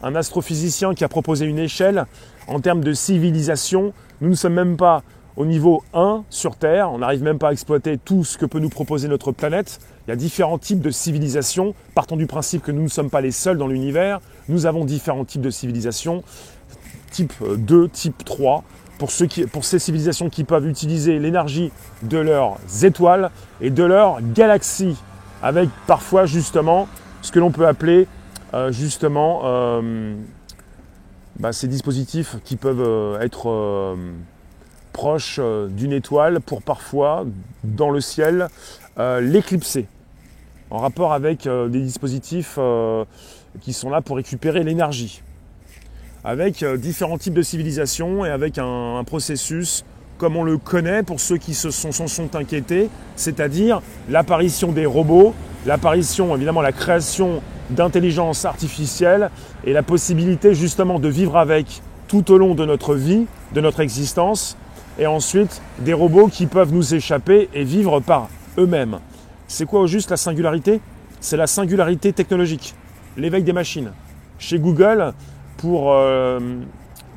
un 0.03 0.13
astrophysicien 0.13 0.93
qui 0.93 1.03
a 1.03 1.07
proposé 1.07 1.45
une 1.45 1.57
échelle 1.57 2.05
en 2.47 2.59
termes 2.59 2.83
de 2.83 2.93
civilisation. 2.93 3.93
Nous 4.21 4.29
ne 4.29 4.35
sommes 4.35 4.53
même 4.53 4.77
pas 4.77 5.01
au 5.37 5.47
niveau 5.47 5.83
1 5.95 6.23
sur 6.29 6.55
Terre. 6.55 6.91
On 6.91 6.99
n'arrive 6.99 7.23
même 7.23 7.39
pas 7.39 7.49
à 7.49 7.51
exploiter 7.51 7.97
tout 7.97 8.23
ce 8.23 8.37
que 8.37 8.45
peut 8.45 8.59
nous 8.59 8.69
proposer 8.69 9.07
notre 9.07 9.31
planète. 9.31 9.79
Il 10.05 10.11
y 10.11 10.13
a 10.13 10.17
différents 10.17 10.59
types 10.59 10.81
de 10.81 10.91
civilisations. 10.91 11.73
Partons 11.95 12.15
du 12.15 12.27
principe 12.27 12.61
que 12.61 12.71
nous 12.71 12.83
ne 12.83 12.87
sommes 12.89 13.09
pas 13.09 13.21
les 13.21 13.31
seuls 13.31 13.57
dans 13.57 13.67
l'univers. 13.67 14.19
Nous 14.49 14.67
avons 14.67 14.85
différents 14.85 15.25
types 15.25 15.41
de 15.41 15.49
civilisations. 15.49 16.23
Type 17.09 17.33
2, 17.57 17.89
type 17.89 18.23
3 18.23 18.63
pour, 18.99 19.11
ces 19.11 19.79
civilisations 19.79 20.29
qui 20.29 20.43
peuvent 20.43 20.67
utiliser 20.67 21.17
l'énergie 21.19 21.71
de 22.03 22.17
leurs 22.17 22.57
étoiles 22.83 23.31
et 23.61 23.69
de 23.69 23.83
leurs 23.83 24.21
galaxies, 24.21 24.97
avec 25.41 25.69
parfois 25.87 26.25
justement 26.25 26.87
ce 27.21 27.31
que 27.31 27.39
l'on 27.39 27.51
peut 27.51 27.65
appeler 27.65 28.07
euh, 28.53 28.71
justement 28.71 29.41
euh, 29.45 30.15
bah, 31.39 31.53
ces 31.53 31.67
dispositifs 31.67 32.35
qui 32.43 32.57
peuvent 32.57 32.83
euh, 32.85 33.21
être 33.21 33.97
proches 34.91 35.39
d'une 35.69 35.93
étoile 35.93 36.41
pour 36.41 36.61
parfois 36.61 37.25
dans 37.63 37.89
le 37.89 38.01
ciel 38.01 38.49
l'éclipser. 38.97 39.87
En 40.71 40.79
rapport 40.79 41.13
avec 41.13 41.47
des 41.47 41.81
dispositifs 41.81 42.59
qui 43.61 43.71
sont 43.71 43.89
là 43.89 44.01
pour 44.01 44.17
récupérer 44.17 44.61
l'énergie 44.63 45.21
avec 46.23 46.63
euh, 46.63 46.77
différents 46.77 47.17
types 47.17 47.33
de 47.33 47.41
civilisations 47.41 48.25
et 48.25 48.29
avec 48.29 48.57
un, 48.57 49.03
processus 49.05 49.85
comme 50.17 50.35
on 50.35 50.43
le 50.43 50.57
connaît 50.57 51.01
pour 51.01 51.21
ceux 51.21 51.37
qui 51.37 51.53
se 51.53 51.71
sont, 51.71 51.91
sont 51.91 52.35
inquiétés, 52.35 52.89
c'est-à-dire 53.15 53.81
l'apparition 54.09 54.73
des 54.73 54.85
robots, 54.85 55.33
l'apparition, 55.65 56.35
évidemment, 56.35 56.61
la 56.61 56.73
création 56.73 57.41
d'intelligence 57.69 58.43
artificielle 58.43 59.29
et 59.63 59.71
la 59.71 59.81
possibilité 59.81 60.53
justement 60.53 60.99
de 60.99 61.07
vivre 61.07 61.37
avec 61.37 61.81
tout 62.09 62.31
au 62.33 62.37
long 62.37 62.53
de 62.53 62.65
notre 62.65 62.95
vie, 62.95 63.27
de 63.53 63.61
notre 63.61 63.79
existence, 63.79 64.57
et 64.97 65.07
ensuite 65.07 65.61
des 65.79 65.93
robots 65.93 66.27
qui 66.27 66.47
peuvent 66.47 66.73
nous 66.73 66.93
échapper 66.93 67.47
et 67.53 67.63
vivre 67.63 68.01
par 68.01 68.27
eux-mêmes. 68.57 68.99
C'est 69.47 69.65
quoi 69.65 69.79
au 69.79 69.87
juste 69.87 70.09
la 70.09 70.17
singularité? 70.17 70.81
C'est 71.21 71.37
la 71.37 71.47
singularité 71.47 72.11
technologique, 72.11 72.75
l'éveil 73.15 73.43
des 73.43 73.53
machines. 73.53 73.91
Chez 74.37 74.59
Google, 74.59 75.13
pour 75.59 75.91
euh, 75.91 76.39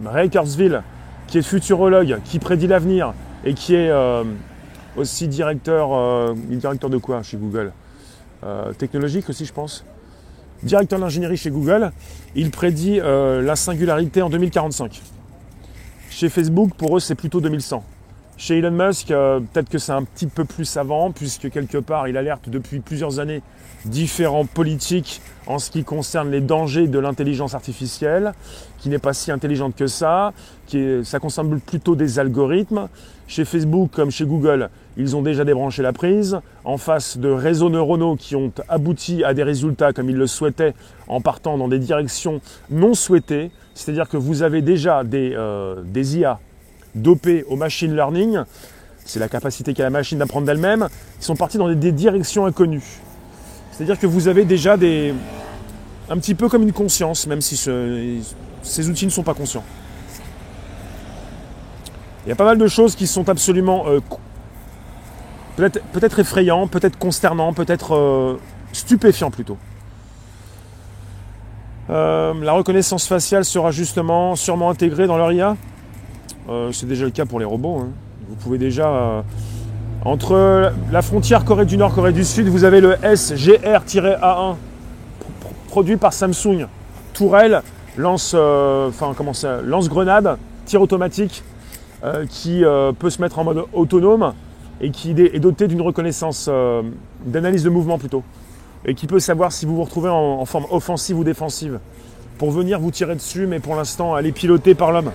Ray 0.05 0.29
Kurzweil, 0.29 0.81
qui 1.29 1.39
est 1.39 1.43
futurologue, 1.43 2.19
qui 2.25 2.39
prédit 2.39 2.67
l'avenir 2.67 3.15
et 3.45 3.55
qui 3.55 3.75
est 3.75 3.89
euh, 3.89 4.25
aussi 4.97 5.29
directeur, 5.29 5.91
euh, 5.93 6.35
directeur 6.35 6.91
de 6.91 6.99
quoi 6.99 7.23
chez 7.23 7.37
Google? 7.37 7.73
Technologique 8.77 9.29
aussi, 9.29 9.45
je 9.45 9.53
pense. 9.53 9.85
Directeur 10.65 10.99
d'ingénierie 10.99 11.37
chez 11.37 11.51
Google, 11.53 11.93
il 12.35 12.51
prédit 12.51 12.99
la 12.99 13.55
singularité 13.55 14.21
en 14.21 14.31
2045. 14.31 15.01
Chez 16.11 16.29
Facebook, 16.29 16.75
pour 16.75 16.97
eux, 16.97 17.01
c'est 17.01 17.15
plutôt 17.15 17.41
2100. 17.41 17.85
Chez 18.37 18.59
Elon 18.59 18.73
Musk, 18.73 19.09
peut-être 19.09 19.69
que 19.69 19.79
c'est 19.79 19.93
un 19.93 20.03
petit 20.03 20.27
peu 20.27 20.45
plus 20.45 20.77
avant, 20.77 21.13
puisque 21.13 21.51
quelque 21.51 21.79
part, 21.79 22.09
il 22.09 22.17
alerte 22.17 22.49
depuis 22.49 22.81
plusieurs 22.81 23.21
années 23.21 23.43
différents 23.85 24.47
politiques 24.47 25.21
en 25.47 25.59
ce 25.59 25.71
qui 25.71 25.85
concerne 25.85 26.31
les 26.31 26.41
dangers 26.41 26.87
de 26.87 26.99
l'intelligence 26.99 27.55
artificielle, 27.55 28.33
qui 28.79 28.89
n'est 28.89 28.99
pas 28.99 29.13
si 29.13 29.31
intelligente 29.31 29.75
que 29.77 29.87
ça, 29.87 30.33
qui 30.67 31.05
ça 31.05 31.19
concerne 31.19 31.61
plutôt 31.61 31.95
des 31.95 32.19
algorithmes. 32.19 32.89
Chez 33.29 33.45
Facebook 33.45 33.91
comme 33.93 34.11
chez 34.11 34.25
Google, 34.25 34.71
ils 34.97 35.17
ont 35.17 35.23
déjà 35.23 35.45
débranché 35.45 35.83
la 35.83 35.93
prise, 35.93 36.39
en 36.65 36.77
face 36.77 37.19
de 37.19 37.31
réseaux 37.31 37.71
neuronaux 37.71 38.17
qui 38.17 38.37
ont 38.37 38.53
abouti 38.69 39.25
à 39.25 39.35
des 39.35 39.43
résultats 39.43 39.93
comme 39.93 40.11
ils 40.11 40.17
le 40.17 40.27
souhaitaient 40.27 40.75
en 41.09 41.21
partant 41.21 41.57
dans 41.59 41.69
des 41.69 41.79
directions 41.79 42.41
non 42.71 42.95
souhaitées, 42.95 43.51
c'est-à-dire 43.75 44.09
que 44.09 44.17
vous 44.17 44.43
avez 44.43 44.63
déjà 44.63 45.03
des, 45.03 45.33
euh, 45.35 45.83
des 45.85 46.19
IA 46.19 46.41
dopés 46.95 47.45
au 47.49 47.57
machine 47.57 47.95
learning, 47.95 48.41
c'est 49.05 49.19
la 49.19 49.29
capacité 49.29 49.75
qu'a 49.75 49.85
la 49.85 49.91
machine 49.91 50.19
d'apprendre 50.19 50.47
d'elle-même, 50.47 50.89
ils 51.21 51.25
sont 51.25 51.37
partis 51.37 51.59
dans 51.59 51.73
des 51.73 51.93
directions 51.93 52.47
inconnues. 52.47 53.01
C'est-à-dire 53.73 53.99
que 53.99 54.07
vous 54.07 54.29
avez 54.29 54.45
déjà 54.45 54.77
des. 54.77 55.15
un 56.11 56.19
petit 56.19 56.35
peu 56.35 56.49
comme 56.49 56.63
une 56.63 56.73
conscience, 56.73 57.27
même 57.27 57.41
si 57.41 57.57
ces 57.57 58.91
outils 58.91 59.07
ne 59.07 59.11
sont 59.11 59.23
pas 59.23 59.35
conscients. 59.35 59.65
Il 62.25 62.29
y 62.29 62.33
a 62.33 62.37
pas 62.37 62.45
mal 62.45 62.59
de 62.59 62.67
choses 62.69 62.95
qui 62.95 63.09
sont 63.09 63.29
absolument 63.29 63.85
euh, 63.89 64.01
peut-être 65.57 65.81
peut 65.93 66.21
effrayants, 66.21 66.69
peut-être 66.69 66.99
consternants, 66.99 67.53
peut-être 67.53 67.97
euh, 67.97 68.39
stupéfiants 68.73 69.31
plutôt. 69.31 69.59
Euh, 71.91 72.33
la 72.43 72.53
reconnaissance 72.53 73.07
faciale 73.07 73.45
sera 73.45 73.73
justement 73.73 74.37
sûrement 74.37 74.71
intégrée 74.71 75.07
dans 75.07 75.17
leur 75.17 75.33
IA. 75.33 75.57
C'est 76.73 76.87
déjà 76.87 77.05
le 77.05 77.11
cas 77.11 77.27
pour 77.27 77.39
les 77.39 77.45
robots. 77.45 77.79
Hein. 77.81 77.89
Vous 78.29 78.37
pouvez 78.37 78.59
déjà 78.59 79.25
entre 80.05 80.73
la 80.91 81.03
frontière 81.03 81.45
Corée 81.45 81.65
du 81.65 81.77
Nord, 81.77 81.95
Corée 81.95 82.13
du 82.13 82.25
Sud, 82.25 82.49
vous 82.49 82.65
avez 82.65 82.81
le 82.81 82.95
SGR-A1 82.95 84.57
produit 85.69 85.97
par 85.97 86.13
Samsung. 86.13 86.67
Tourelle, 87.15 87.63
lance, 87.97 88.33
euh, 88.35 88.89
enfin, 88.89 89.15
comment 89.17 89.33
lance 89.65 89.89
grenade, 89.89 90.37
tir 90.67 90.83
automatique 90.83 91.45
euh, 92.05 92.27
qui 92.29 92.65
euh, 92.65 92.93
peut 92.93 93.11
se 93.11 93.23
mettre 93.23 93.39
en 93.39 93.45
mode 93.45 93.65
autonome 93.73 94.35
et 94.81 94.91
qui 94.91 95.13
est 95.13 95.39
doté 95.39 95.69
d'une 95.69 95.83
reconnaissance 95.83 96.51
d'analyse 97.25 97.63
de 97.63 97.71
mouvement 97.71 97.99
plutôt 97.99 98.25
et 98.85 98.95
qui 98.95 99.07
peut 99.07 99.21
savoir 99.21 99.53
si 99.53 99.65
vous 99.65 99.77
vous 99.77 99.85
retrouvez 99.85 100.11
en, 100.11 100.45
forme 100.45 100.67
offensive 100.73 101.17
ou 101.17 101.23
défensive 101.23 101.79
pour 102.39 102.51
venir 102.51 102.81
vous 102.81 102.91
tirer 102.91 103.15
dessus, 103.15 103.47
mais 103.47 103.61
pour 103.61 103.77
l'instant 103.77 104.19
elle 104.19 104.27
est 104.27 104.33
pilotée 104.33 104.75
par 104.75 104.91
l'homme. 104.91 105.13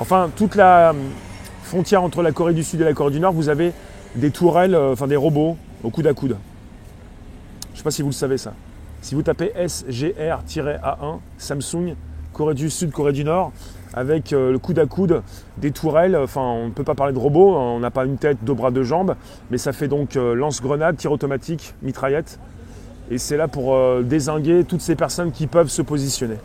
Enfin, 0.00 0.28
toute 0.34 0.56
la 0.56 0.90
hum, 0.90 0.96
frontière 1.62 2.02
entre 2.02 2.22
la 2.22 2.32
Corée 2.32 2.52
du 2.52 2.64
Sud 2.64 2.80
et 2.80 2.84
la 2.84 2.94
Corée 2.94 3.12
du 3.12 3.20
Nord, 3.20 3.32
vous 3.32 3.48
avez 3.48 3.72
des 4.16 4.30
tourelles, 4.30 4.74
euh, 4.74 4.92
enfin 4.92 5.06
des 5.06 5.16
robots 5.16 5.56
au 5.84 5.90
coude 5.90 6.06
à 6.08 6.14
coude. 6.14 6.36
Je 7.68 7.72
ne 7.72 7.76
sais 7.76 7.84
pas 7.84 7.90
si 7.92 8.02
vous 8.02 8.08
le 8.08 8.14
savez 8.14 8.36
ça. 8.36 8.54
Si 9.02 9.14
vous 9.14 9.22
tapez 9.22 9.52
SGR-A1, 9.56 11.18
Samsung, 11.38 11.94
Corée 12.32 12.54
du 12.54 12.70
Sud, 12.70 12.90
Corée 12.90 13.12
du 13.12 13.22
Nord, 13.22 13.52
avec 13.92 14.32
euh, 14.32 14.50
le 14.50 14.58
coude 14.58 14.80
à 14.80 14.86
coude 14.86 15.22
des 15.58 15.70
tourelles, 15.70 16.16
enfin 16.16 16.40
on 16.40 16.66
ne 16.66 16.72
peut 16.72 16.82
pas 16.82 16.96
parler 16.96 17.12
de 17.12 17.18
robots, 17.18 17.54
on 17.54 17.78
n'a 17.78 17.92
pas 17.92 18.04
une 18.04 18.16
tête, 18.16 18.38
deux 18.42 18.54
bras, 18.54 18.72
deux 18.72 18.82
jambes, 18.82 19.14
mais 19.52 19.58
ça 19.58 19.72
fait 19.72 19.86
donc 19.86 20.16
euh, 20.16 20.34
lance-grenade, 20.34 20.96
tir 20.96 21.12
automatique, 21.12 21.74
mitraillette. 21.82 22.40
Et 23.10 23.18
c'est 23.18 23.36
là 23.36 23.46
pour 23.46 23.76
désinguer 24.02 24.64
toutes 24.64 24.80
ces 24.80 24.96
personnes 24.96 25.30
qui 25.30 25.46
peuvent 25.46 25.68
se 25.68 25.82
positionner. 25.82 26.36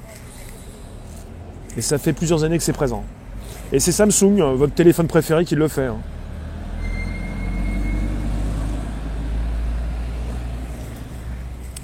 Et 1.77 1.81
ça 1.81 1.97
fait 1.97 2.11
plusieurs 2.11 2.43
années 2.43 2.57
que 2.57 2.63
c'est 2.65 2.73
présent. 2.73 3.05
Et 3.71 3.79
c'est 3.79 3.91
Samsung, 3.91 4.39
euh, 4.39 4.53
votre 4.55 4.73
téléphone 4.73 5.07
préféré, 5.07 5.45
qui 5.45 5.55
le 5.55 5.67
fait. 5.67 5.85
Hein. 5.85 5.97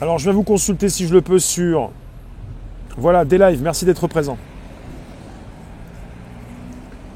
Alors 0.01 0.17
je 0.17 0.25
vais 0.25 0.33
vous 0.33 0.43
consulter 0.43 0.89
si 0.89 1.07
je 1.07 1.13
le 1.13 1.21
peux 1.21 1.39
sur... 1.39 1.91
Voilà, 2.97 3.23
des 3.25 3.37
lives, 3.37 3.61
merci 3.61 3.85
d'être 3.85 4.07
présent. 4.07 4.37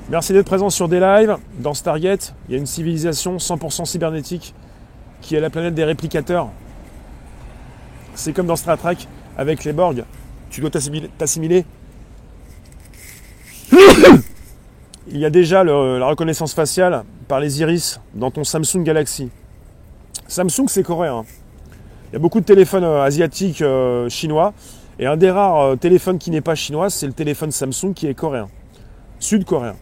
Merci 0.10 0.34
d'être 0.34 0.45
présent 0.45 0.69
sur 0.69 0.88
des 0.88 0.99
lives. 0.99 1.38
Dans 1.60 1.73
Stargate, 1.73 2.34
il 2.47 2.53
y 2.53 2.55
a 2.55 2.58
une 2.58 2.65
civilisation 2.65 3.38
100% 3.38 3.86
cybernétique 3.86 4.53
qui 5.21 5.36
est 5.36 5.39
la 5.39 5.49
planète 5.49 5.75
des 5.75 5.84
réplicateurs. 5.84 6.49
C'est 8.15 8.34
comme 8.34 8.47
dans 8.47 8.55
Star 8.55 8.77
Trek 8.77 8.97
avec 9.38 9.63
les 9.63 9.73
Borg. 9.73 10.03
Tu 10.49 10.62
dois 10.62 10.71
t'assimiler 10.71 11.65
il 15.12 15.19
y 15.19 15.26
a 15.26 15.30
déjà 15.30 15.63
la 15.63 16.06
reconnaissance 16.06 16.54
faciale 16.54 17.04
par 17.28 17.39
les 17.39 17.62
iris 17.62 18.00
dans 18.13 18.32
ton 18.32 18.43
Samsung 18.43 18.84
Galaxy. 18.84 19.30
Samsung, 20.28 20.67
c'est 20.67 20.84
coréen. 20.84 21.26
Il 22.12 22.13
y 22.13 22.15
a 22.15 22.19
beaucoup 22.19 22.39
de 22.39 22.45
téléphones 22.45 22.84
euh, 22.84 23.04
asiatiques 23.04 23.62
euh, 23.62 24.10
chinois. 24.10 24.54
Et 25.00 25.06
un 25.06 25.17
des 25.17 25.32
rares 25.32 25.60
euh, 25.60 25.76
téléphones 25.76 26.17
qui 26.17 26.32
n'est 26.32 26.41
pas 26.41 26.56
chinois, 26.56 26.89
c'est 26.89 27.08
le 27.08 27.13
téléphone 27.13 27.52
Samsung 27.52 27.93
qui 27.95 28.08
est 28.08 28.13
coréen. 28.13 28.48
Sud-coréen. 29.19 29.76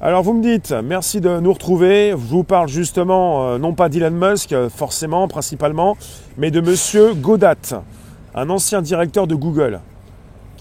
Alors 0.00 0.22
vous 0.22 0.34
me 0.34 0.42
dites, 0.42 0.74
merci 0.84 1.20
de 1.20 1.40
nous 1.40 1.52
retrouver. 1.52 2.10
Je 2.10 2.16
vous 2.16 2.44
parle 2.44 2.68
justement, 2.68 3.58
non 3.58 3.72
pas 3.72 3.88
d'Elon 3.88 4.10
Musk, 4.10 4.54
forcément, 4.68 5.26
principalement, 5.26 5.96
mais 6.36 6.50
de 6.50 6.60
Monsieur 6.60 7.14
Godat, 7.14 7.82
un 8.34 8.50
ancien 8.50 8.82
directeur 8.82 9.26
de 9.26 9.34
Google. 9.34 9.80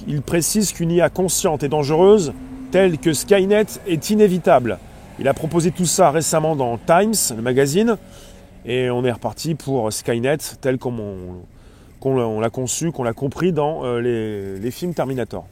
Il 0.08 0.22
précise 0.22 0.72
qu'une 0.72 0.90
IA 0.90 1.10
consciente 1.10 1.64
et 1.64 1.68
dangereuse 1.68 2.34
telle 2.76 2.98
que 2.98 3.14
Skynet 3.14 3.68
est 3.88 4.10
inévitable. 4.10 4.80
Il 5.18 5.30
a 5.30 5.34
proposé 5.34 5.72
tout 5.72 5.86
ça 5.86 6.12
récemment 6.12 6.58
dans 6.58 6.78
Times, 6.78 7.14
le 7.34 7.42
magazine, 7.42 7.96
et 8.66 8.90
on 8.90 9.06
est 9.06 9.12
reparti 9.14 9.56
pour 9.56 9.94
Skynet 9.94 10.40
tel 10.60 10.78
qu'on 10.78 11.46
l'a 12.04 12.50
conçu, 12.50 12.92
qu'on 12.92 13.04
l'a 13.04 13.14
compris 13.14 13.54
dans 13.54 13.86
euh, 13.86 14.58
les, 14.60 14.72
films 14.72 14.94
Terminator. 14.94 15.46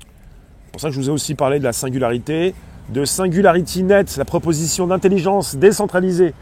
C'est 0.00 0.72
pour 0.72 0.80
ça 0.80 0.88
que 0.88 0.94
je 0.94 1.00
vous 1.00 1.10
ai 1.10 1.12
aussi 1.12 1.36
parlé 1.36 1.60
de 1.60 1.64
la 1.64 1.72
singularité, 1.72 2.56
de 2.88 3.04
Singularity 3.04 3.84
Net, 3.84 4.16
la 4.16 4.24
proposition 4.24 4.88
d'intelligence 4.88 5.54
décentralisée. 5.54 6.34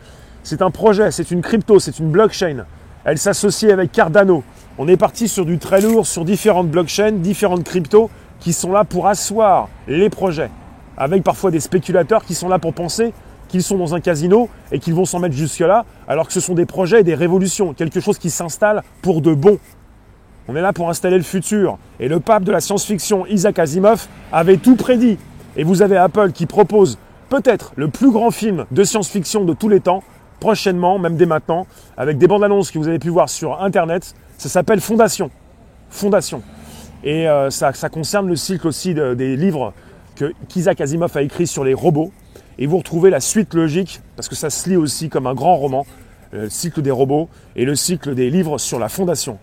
C'est 0.44 0.62
un 0.62 0.70
projet, 0.70 1.11
c'est 1.11 1.31
une 1.31 1.42
crypto, 1.42 1.78
c'est 1.78 1.98
une 1.98 2.11
blockchain. 2.11 2.64
Elle 3.04 3.18
s'associe 3.18 3.70
avec 3.70 3.92
Cardano. 3.92 4.42
On 4.78 4.88
est 4.88 4.96
parti 4.96 5.28
sur 5.28 5.44
du 5.44 5.59
très 5.59 5.83
lourd, 5.83 6.07
sur 6.07 6.24
différentes 6.24 6.70
blockchains, 6.70 7.12
différentes 7.12 7.64
cryptos 7.64 8.09
qui 8.40 8.53
sont 8.53 8.72
là 8.72 8.85
pour 8.85 9.07
asseoir 9.07 9.68
les 9.87 10.11
projets, 10.11 10.51
avec 10.96 11.22
parfois 11.22 11.51
des 11.51 11.61
spéculateurs 11.61 12.24
qui 12.24 12.35
sont 12.35 12.48
là 12.48 12.59
pour 12.59 12.74
penser 12.74 13.12
qu'ils 13.48 13.62
sont 13.62 13.79
dans 13.79 13.94
un 13.94 14.01
casino 14.01 14.48
et 14.70 14.79
qu'ils 14.79 14.94
vont 14.94 15.05
s'en 15.05 15.18
mettre 15.18 15.35
jusque-là, 15.35 15.85
alors 16.07 16.27
que 16.27 16.33
ce 16.33 16.40
sont 16.40 16.55
des 16.55 16.66
projets 16.66 17.01
et 17.01 17.05
des 17.05 17.14
révolutions, 17.14 17.72
quelque 17.72 18.01
chose 18.01 18.18
qui 18.18 18.31
s'installe 18.31 18.83
pour 19.03 19.22
de 19.22 19.35
bon. 19.35 19.59
On 20.48 20.57
est 20.57 20.62
là 20.62 20.72
pour 20.72 20.88
installer 20.88 21.16
le 21.18 21.22
futur. 21.22 21.79
Et 22.01 22.09
le 22.09 22.20
pape 22.20 22.44
de 22.44 22.53
la 22.53 22.61
science-fiction, 22.61 23.27
Isaac 23.27 23.59
Asimov, 23.59 24.07
avait 24.33 24.57
tout 24.57 24.77
prédit. 24.77 25.18
Et 25.57 25.64
vous 25.64 25.83
avez 25.83 25.96
Apple 25.96 26.33
qui 26.33 26.46
propose 26.46 26.98
peut-être 27.29 27.72
le 27.77 27.88
plus 27.88 28.11
grand 28.11 28.31
film 28.31 28.64
de 28.70 28.85
science-fiction 28.85 29.44
de 29.44 29.53
tous 29.53 29.68
les 29.68 29.81
temps, 29.81 30.03
prochainement, 30.40 30.98
même 30.98 31.16
dès 31.16 31.27
maintenant, 31.27 31.66
avec 31.96 32.16
des 32.16 32.27
bandes 32.27 32.44
annonces 32.44 32.70
que 32.70 32.79
vous 32.79 32.88
avez 32.88 32.98
pu 32.98 33.11
voir 33.11 33.29
sur 33.29 33.62
Internet. 33.62 34.14
Ça 34.38 34.48
s'appelle 34.48 34.81
Fondation. 34.81 35.31
Fondation. 35.90 36.42
Et 37.04 37.28
euh, 37.28 37.50
ça, 37.50 37.72
concerne 37.88 38.26
le 38.28 38.37
cycle 38.37 38.66
aussi 38.66 38.94
des 38.94 39.37
livres 39.37 39.72
que 40.16 40.32
qu'Isaac 40.48 40.80
Asimov 40.80 41.16
a 41.16 41.22
écrit 41.22 41.46
sur 41.46 41.64
les 41.64 41.74
robots. 41.74 42.12
Et 42.58 42.66
vous 42.66 42.78
retrouvez 42.78 43.11
la 43.11 43.20
suite 43.20 43.54
logique, 43.54 44.00
parce 44.16 44.28
que 44.28 44.34
ça 44.34 44.50
se 44.50 44.68
lit 44.68 44.76
aussi 44.76 45.08
comme 45.08 45.28
un 45.28 45.34
grand 45.34 45.56
roman, 45.56 45.87
euh, 46.34 46.44
le 46.44 46.50
cycle 46.50 46.82
des 46.82 46.90
robots 46.90 47.28
et 47.54 47.64
le 47.64 47.76
cycle 47.76 48.14
des 48.14 48.30
livres 48.30 48.58
sur 48.58 48.78
la 48.78 48.88
fondation. 48.88 49.38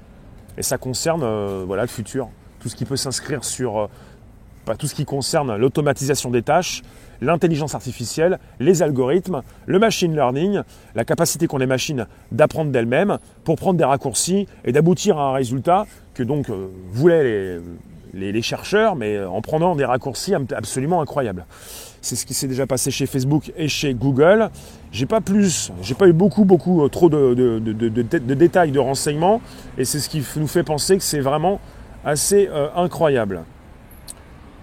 Et 0.57 0.63
ça 0.63 0.77
concerne 0.77 1.23
euh, 1.23 1.63
voilà, 1.65 1.83
le 1.83 1.87
futur, 1.87 2.29
tout 2.59 2.67
ce 2.67 2.75
qui 2.75 2.83
peut 2.83 2.97
s'inscrire 2.97 3.43
sur 3.45 3.89
tout 4.73 4.87
ce 4.87 4.95
qui 4.95 5.05
concerne 5.05 5.55
l'automatisation 5.55 6.31
des 6.31 6.41
tâches, 6.41 6.81
l'intelligence 7.21 7.75
artificielle, 7.75 8.39
les 8.59 8.81
algorithmes, 8.81 9.43
le 9.67 9.79
machine 9.79 10.13
learning, 10.13 10.61
la 10.95 11.05
capacité 11.05 11.47
qu'ont 11.47 11.57
les 11.57 11.67
machines 11.67 12.07
d'apprendre 12.31 12.71
d'elles-mêmes 12.71 13.19
pour 13.43 13.55
prendre 13.57 13.77
des 13.77 13.85
raccourcis 13.85 14.47
et 14.65 14.71
d'aboutir 14.71 15.19
à 15.19 15.29
un 15.29 15.33
résultat 15.33 15.85
que 16.15 16.23
donc 16.23 16.49
euh, 16.49 16.67
voulaient 16.91 17.59
les, 18.13 18.41
chercheurs, 18.41 18.95
mais 18.95 19.23
en 19.23 19.41
prenant 19.41 19.75
des 19.75 19.85
raccourcis 19.85 20.33
absolument 20.33 21.01
incroyables. 21.01 21.45
C'est 22.01 22.15
ce 22.15 22.25
qui 22.25 22.35
s'est 22.35 22.47
déjà 22.47 22.67
passé 22.67 22.91
chez 22.91 23.07
Facebook 23.07 23.51
et 23.57 23.67
chez 23.67 23.93
Google. 23.93 24.49
J'ai 24.91 25.07
pas 25.07 25.21
plus, 25.21 25.71
j'ai 25.81 25.95
pas 25.95 26.07
eu 26.07 26.13
beaucoup, 26.13 26.45
beaucoup 26.45 26.83
euh, 26.83 26.87
trop 26.87 27.09
de, 27.09 27.59
détails, 28.35 28.71
de 28.71 28.79
renseignements, 28.79 29.41
et 29.77 29.85
c'est 29.85 29.99
ce 29.99 30.07
qui 30.07 30.23
nous 30.37 30.47
fait 30.47 30.63
penser 30.63 30.97
que 30.97 31.03
c'est 31.03 31.19
vraiment 31.19 31.59
assez 32.05 32.47
euh, 32.47 32.67
incroyable. 32.75 33.41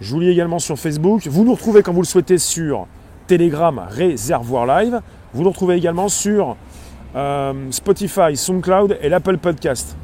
Je 0.01 0.15
vous 0.15 0.21
lis 0.21 0.29
également 0.29 0.59
sur 0.59 0.79
Facebook. 0.79 1.27
Vous 1.27 1.45
nous 1.45 1.55
retrouvez 1.55 1.83
quand 1.83 1.93
vous 1.93 2.03
le 2.03 2.07
souhaitez 2.07 2.39
sur 2.39 2.87
Telegram 3.27 3.87
Réservoir 3.89 4.67
Live. 4.67 5.01
Vous 5.35 5.43
nous 5.43 5.51
retrouvez 5.51 5.77
également 5.77 6.09
sur 6.09 6.57
euh, 7.17 7.53
Spotify, 7.71 8.37
SoundCloud 8.37 8.99
et 9.03 9.09
l'Apple 9.09 9.39
Podcast. 9.39 9.97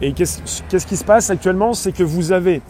Et 0.00 0.12
qu'est-ce 0.12 0.86
qui 0.86 0.96
se 0.96 1.04
passe 1.04 1.30
actuellement? 1.30 1.72
C'est 1.74 1.92
que 1.92 2.04
vous 2.04 2.30
avez 2.30 2.62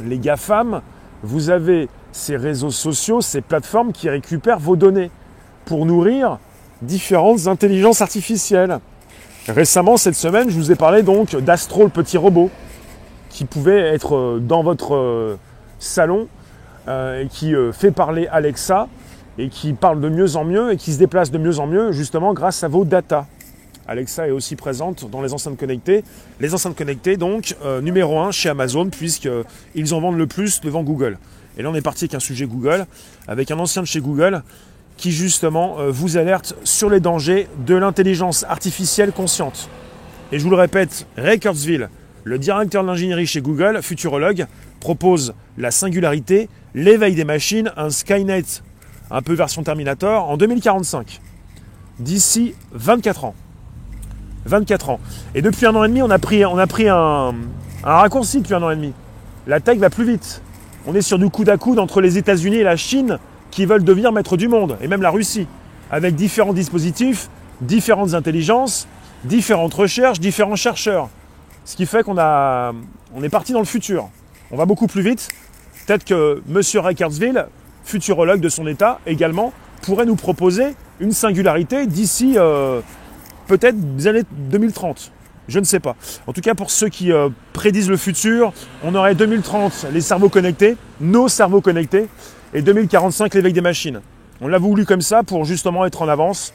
les 0.00 0.18
GAFAM, 0.18 0.82
vous 1.22 1.50
avez 1.50 1.88
ces 2.12 2.36
réseaux 2.36 2.70
sociaux, 2.70 3.20
ces 3.20 3.40
plateformes 3.40 3.92
qui 3.92 4.08
récupèrent 4.08 4.60
vos 4.60 4.76
données 4.76 5.10
pour 5.64 5.84
nourrir 5.84 6.38
différentes 6.80 7.48
intelligences 7.48 8.02
artificielles. 8.02 8.78
Récemment, 9.48 9.96
cette 9.96 10.14
semaine, 10.14 10.48
je 10.48 10.54
vous 10.54 10.70
ai 10.70 10.76
parlé 10.76 11.02
donc 11.02 11.36
d'Astro, 11.36 11.82
le 11.82 11.90
petit 11.90 12.16
robot, 12.16 12.50
qui 13.30 13.44
pouvait 13.44 13.80
être 13.80 14.14
euh, 14.14 14.38
dans 14.40 14.62
votre 14.62 14.94
euh, 14.94 15.36
salon 15.80 16.28
euh, 16.86 17.22
et 17.22 17.26
qui 17.26 17.52
fait 17.72 17.90
parler 17.90 18.28
Alexa 18.28 18.88
et 19.38 19.48
qui 19.48 19.72
parle 19.72 20.00
de 20.00 20.08
mieux 20.08 20.36
en 20.36 20.44
mieux 20.44 20.72
et 20.72 20.76
qui 20.76 20.92
se 20.92 20.98
déplace 20.98 21.32
de 21.32 21.38
mieux 21.38 21.58
en 21.58 21.66
mieux 21.66 21.90
justement 21.90 22.32
grâce 22.32 22.62
à 22.62 22.68
vos 22.68 22.84
data. 22.84 23.26
Alexa 23.86 24.28
est 24.28 24.30
aussi 24.30 24.56
présente 24.56 25.10
dans 25.10 25.22
les 25.22 25.32
enceintes 25.32 25.58
connectées. 25.58 26.04
Les 26.40 26.54
enceintes 26.54 26.76
connectées, 26.76 27.16
donc, 27.16 27.56
numéro 27.82 28.18
1 28.18 28.30
chez 28.30 28.48
Amazon, 28.48 28.88
puisqu'ils 28.88 29.94
en 29.94 30.00
vendent 30.00 30.18
le 30.18 30.26
plus 30.26 30.60
devant 30.60 30.82
Google. 30.82 31.18
Et 31.56 31.62
là, 31.62 31.70
on 31.70 31.74
est 31.74 31.82
parti 31.82 32.04
avec 32.04 32.14
un 32.14 32.20
sujet 32.20 32.46
Google, 32.46 32.86
avec 33.28 33.50
un 33.50 33.58
ancien 33.58 33.82
de 33.82 33.86
chez 33.86 34.00
Google, 34.00 34.42
qui 34.96 35.12
justement 35.12 35.76
vous 35.90 36.16
alerte 36.16 36.54
sur 36.64 36.88
les 36.88 37.00
dangers 37.00 37.48
de 37.66 37.74
l'intelligence 37.74 38.44
artificielle 38.44 39.12
consciente. 39.12 39.68
Et 40.32 40.38
je 40.38 40.44
vous 40.44 40.50
le 40.50 40.56
répète, 40.56 41.06
Ray 41.16 41.38
Kurzweil, 41.38 41.88
le 42.24 42.38
directeur 42.38 42.82
de 42.82 42.88
l'ingénierie 42.88 43.26
chez 43.26 43.40
Google, 43.40 43.82
futurologue, 43.82 44.46
propose 44.80 45.34
la 45.58 45.70
singularité, 45.70 46.48
l'éveil 46.74 47.14
des 47.14 47.24
machines, 47.24 47.70
un 47.76 47.90
Skynet 47.90 48.62
un 49.10 49.22
peu 49.22 49.34
version 49.34 49.62
Terminator 49.62 50.28
en 50.28 50.36
2045. 50.36 51.20
D'ici 52.00 52.54
24 52.72 53.26
ans. 53.26 53.34
24 54.46 54.90
ans. 54.90 55.00
Et 55.34 55.42
depuis 55.42 55.66
un 55.66 55.74
an 55.74 55.84
et 55.84 55.88
demi, 55.88 56.02
on 56.02 56.10
a 56.10 56.18
pris, 56.18 56.44
on 56.44 56.58
a 56.58 56.66
pris 56.66 56.88
un, 56.88 57.34
raccourci 57.82 58.40
depuis 58.40 58.54
un 58.54 58.62
an 58.62 58.70
et 58.70 58.76
demi. 58.76 58.92
La 59.46 59.60
tech 59.60 59.78
va 59.78 59.90
plus 59.90 60.04
vite. 60.04 60.42
On 60.86 60.94
est 60.94 61.02
sur 61.02 61.18
du 61.18 61.28
coup 61.30 61.44
à 61.46 61.56
coude 61.56 61.78
entre 61.78 62.00
les 62.00 62.18
États-Unis 62.18 62.56
et 62.56 62.62
la 62.62 62.76
Chine 62.76 63.18
qui 63.50 63.66
veulent 63.66 63.84
devenir 63.84 64.12
maître 64.12 64.36
du 64.36 64.48
monde, 64.48 64.76
et 64.80 64.88
même 64.88 65.00
la 65.00 65.10
Russie, 65.10 65.46
avec 65.90 66.16
différents 66.16 66.52
dispositifs, 66.52 67.30
différentes 67.60 68.14
intelligences, 68.14 68.88
différentes 69.22 69.74
recherches, 69.74 70.18
différents 70.18 70.56
chercheurs. 70.56 71.08
Ce 71.64 71.76
qui 71.76 71.86
fait 71.86 72.02
qu'on 72.02 72.18
a, 72.18 72.72
on 73.14 73.22
est 73.22 73.28
parti 73.28 73.52
dans 73.52 73.60
le 73.60 73.64
futur. 73.64 74.08
On 74.50 74.56
va 74.56 74.66
beaucoup 74.66 74.88
plus 74.88 75.02
vite. 75.02 75.28
Peut-être 75.86 76.04
que 76.04 76.42
M. 76.48 76.60
Rickardsville, 76.84 77.46
futurologue 77.84 78.40
de 78.40 78.48
son 78.48 78.66
État 78.66 78.98
également, 79.06 79.52
pourrait 79.82 80.06
nous 80.06 80.16
proposer 80.16 80.74
une 81.00 81.12
singularité 81.12 81.86
d'ici 81.86 82.34
euh, 82.36 82.80
peut-être 83.46 83.96
des 83.96 84.06
années 84.06 84.22
2030. 84.50 85.12
Je 85.48 85.58
ne 85.58 85.64
sais 85.64 85.80
pas. 85.80 85.96
En 86.26 86.32
tout 86.32 86.40
cas, 86.40 86.54
pour 86.54 86.70
ceux 86.70 86.88
qui 86.88 87.12
euh, 87.12 87.28
prédisent 87.52 87.90
le 87.90 87.96
futur, 87.96 88.52
on 88.82 88.94
aurait 88.94 89.14
2030 89.14 89.86
les 89.92 90.00
cerveaux 90.00 90.30
connectés, 90.30 90.76
nos 91.00 91.28
cerveaux 91.28 91.60
connectés, 91.60 92.06
et 92.54 92.62
2045 92.62 93.34
l'éveil 93.34 93.52
des 93.52 93.60
machines. 93.60 94.00
On 94.40 94.48
l'a 94.48 94.58
voulu 94.58 94.86
comme 94.86 95.02
ça 95.02 95.22
pour 95.22 95.44
justement 95.44 95.84
être 95.84 96.02
en 96.02 96.08
avance. 96.08 96.52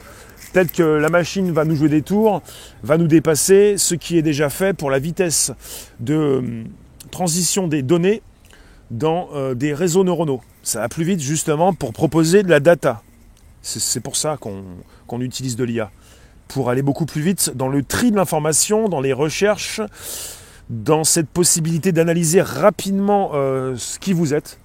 Peut-être 0.52 0.72
que 0.72 0.84
la 0.84 1.10
machine 1.10 1.52
va 1.52 1.66
nous 1.66 1.76
jouer 1.76 1.90
des 1.90 2.02
tours, 2.02 2.42
va 2.82 2.98
nous 2.98 3.08
dépasser, 3.08 3.76
ce 3.78 3.94
qui 3.94 4.18
est 4.18 4.22
déjà 4.22 4.50
fait 4.50 4.74
pour 4.74 4.90
la 4.90 5.00
vitesse 5.00 5.52
de 6.00 6.16
euh, 6.16 6.64
transition 7.12 7.68
des 7.68 7.84
données 7.84 8.22
dans 8.90 9.30
euh, 9.36 9.54
des 9.54 9.74
réseaux 9.74 10.04
neuronaux. 10.04 10.42
Ça 10.64 10.80
va 10.80 10.90
plus 10.90 11.04
vite 11.04 11.20
justement 11.20 11.74
pour 11.74 11.94
proposer 11.94 12.42
de 12.42 12.50
la 12.50 12.60
data. 12.60 13.04
C'est 13.62 14.00
pour 14.00 14.16
ça 14.16 14.38
qu'on 14.38 15.22
utilise 15.22 15.58
de 15.58 15.64
l'IA. 15.66 15.92
Pour 16.50 16.70
aller 16.70 16.82
beaucoup 16.82 17.06
plus 17.06 17.22
vite 17.22 17.52
dans 17.56 17.70
le 17.70 17.84
tri 17.84 18.12
de 18.12 18.18
l'information, 18.18 18.90
dans 18.90 19.02
les 19.02 19.14
recherches, 19.14 19.82
dans 20.70 21.04
cette 21.04 21.30
possibilité 21.30 21.92
d'analyser 21.92 22.42
rapidement 22.42 23.32
euh, 23.36 23.76
ce 23.78 24.00
qui 24.00 24.14
vous 24.14 24.34
êtes, 24.34 24.60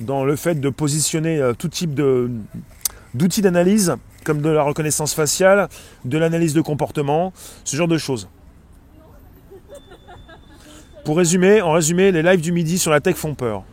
dans 0.00 0.24
le 0.24 0.36
fait 0.36 0.60
de 0.60 0.68
positionner 0.68 1.38
euh, 1.38 1.54
tout 1.54 1.68
type 1.68 1.98
d'outils 3.14 3.42
d'analyse, 3.42 3.96
comme 4.24 4.42
de 4.42 4.50
la 4.50 4.62
reconnaissance 4.62 5.14
faciale, 5.14 5.68
de 6.04 6.18
l'analyse 6.18 6.52
de 6.52 6.60
comportement, 6.60 7.32
ce 7.64 7.76
genre 7.76 7.88
de 7.88 7.98
choses. 7.98 8.28
Pour 11.04 11.16
résumer, 11.16 11.62
en 11.62 11.72
résumé, 11.72 12.12
les 12.12 12.22
lives 12.22 12.42
du 12.42 12.52
midi 12.52 12.78
sur 12.78 12.90
la 12.90 13.00
tech 13.00 13.16
font 13.16 13.34
peur. 13.34 13.64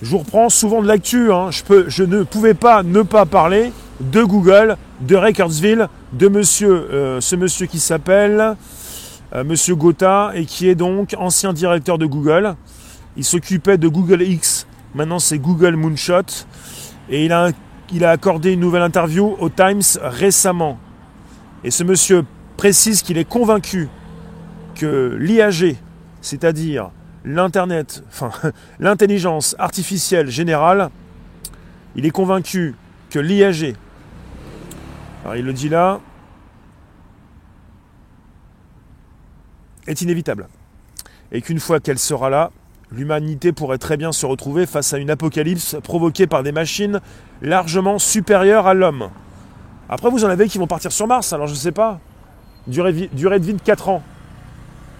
Je 0.00 0.10
vous 0.10 0.18
reprends 0.18 0.48
souvent 0.48 0.80
de 0.80 0.86
l'actu, 0.86 1.32
hein. 1.32 1.50
je, 1.50 2.04
ne 2.04 2.22
pouvais 2.22 2.54
pas 2.54 2.84
ne 2.84 3.02
pas 3.02 3.26
parler 3.26 3.72
de 4.00 4.22
Google, 4.22 4.76
de 5.00 5.16
Recordsville, 5.16 5.88
de 6.12 6.28
monsieur, 6.28 6.70
euh, 6.92 7.20
ce 7.20 7.34
monsieur 7.34 7.66
qui 7.66 7.80
s'appelle 7.80 8.56
euh, 9.34 9.42
Monsieur 9.42 9.74
Gotha 9.74 10.30
et 10.34 10.44
qui 10.44 10.68
est 10.68 10.76
donc 10.76 11.16
ancien 11.18 11.52
directeur 11.52 11.98
de 11.98 12.06
Google. 12.06 12.54
Il 13.16 13.24
s'occupait 13.24 13.76
de 13.76 13.88
Google 13.88 14.22
X, 14.22 14.68
maintenant 14.94 15.18
c'est 15.18 15.38
Google 15.38 15.74
Moonshot. 15.74 16.46
Et 17.10 17.24
il 17.24 17.32
a, 17.32 17.50
il 17.92 18.04
a 18.04 18.10
accordé 18.10 18.52
une 18.52 18.60
nouvelle 18.60 18.82
interview 18.82 19.34
au 19.40 19.48
Times 19.48 19.82
récemment. 20.00 20.78
Et 21.64 21.72
ce 21.72 21.82
monsieur 21.82 22.24
précise 22.56 23.02
qu'il 23.02 23.18
est 23.18 23.28
convaincu 23.28 23.88
que 24.76 25.16
l'IAG, 25.18 25.76
c'est-à-dire 26.20 26.90
l'Internet, 27.24 28.02
enfin 28.08 28.30
l'intelligence 28.80 29.56
artificielle 29.58 30.28
générale, 30.28 30.90
il 31.96 32.06
est 32.06 32.10
convaincu 32.10 32.74
que 33.10 33.18
l'IAG, 33.18 33.74
alors 35.24 35.36
il 35.36 35.44
le 35.44 35.52
dit 35.52 35.68
là, 35.68 36.00
est 39.86 40.00
inévitable. 40.02 40.48
Et 41.32 41.42
qu'une 41.42 41.60
fois 41.60 41.80
qu'elle 41.80 41.98
sera 41.98 42.30
là, 42.30 42.50
l'humanité 42.92 43.52
pourrait 43.52 43.78
très 43.78 43.96
bien 43.96 44.12
se 44.12 44.24
retrouver 44.26 44.66
face 44.66 44.92
à 44.92 44.98
une 44.98 45.10
apocalypse 45.10 45.76
provoquée 45.82 46.26
par 46.26 46.42
des 46.42 46.52
machines 46.52 47.00
largement 47.42 47.98
supérieures 47.98 48.66
à 48.66 48.74
l'homme. 48.74 49.10
Après, 49.88 50.10
vous 50.10 50.24
en 50.24 50.28
avez 50.28 50.48
qui 50.48 50.58
vont 50.58 50.66
partir 50.66 50.92
sur 50.92 51.06
Mars, 51.06 51.32
alors 51.32 51.46
je 51.46 51.52
ne 51.52 51.58
sais 51.58 51.72
pas. 51.72 52.00
Durée, 52.66 53.08
durée 53.12 53.40
de 53.40 53.44
vie 53.46 53.54
de 53.54 53.62
4 53.62 53.88
ans. 53.88 54.02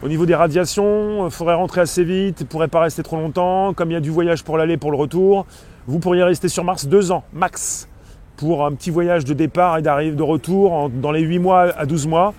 Au 0.01 0.07
niveau 0.07 0.27
des 0.27 0.37
radiations, 0.37 1.25
il 1.25 1.27
euh, 1.27 1.31
faudrait 1.31 1.57
rentrer 1.57 1.81
assez 1.81 2.05
vite, 2.05 2.37
il 2.41 2.45
ne 2.45 2.49
pourrait 2.49 2.69
pas 2.69 2.81
rester 2.81 3.03
trop 3.03 3.17
longtemps. 3.17 3.75
Comme 3.75 3.91
il 3.91 3.95
y 3.95 3.97
a 3.97 4.01
du 4.01 4.11
voyage 4.11 4.45
pour 4.45 4.57
l'aller, 4.57 4.77
pour 4.77 4.93
le 4.93 4.97
retour, 4.97 5.45
vous 5.89 5.99
pourriez 5.99 6.23
rester 6.23 6.49
sur 6.49 6.63
Mars 6.63 6.87
2 6.87 7.11
ans, 7.11 7.25
max 7.33 7.89
pour 8.37 8.65
un 8.65 8.73
petit 8.73 8.91
voyage 8.91 9.25
de 9.25 9.35
départ 9.35 9.77
et 9.77 9.83
d'arrivée 9.83 10.15
de 10.15 10.23
retour 10.23 10.89
dans 10.91 11.11
les 11.11 11.23
8 11.23 11.41
mois 11.41 11.63
à 11.77 11.85
12 11.85 12.07
mois. 12.07 12.33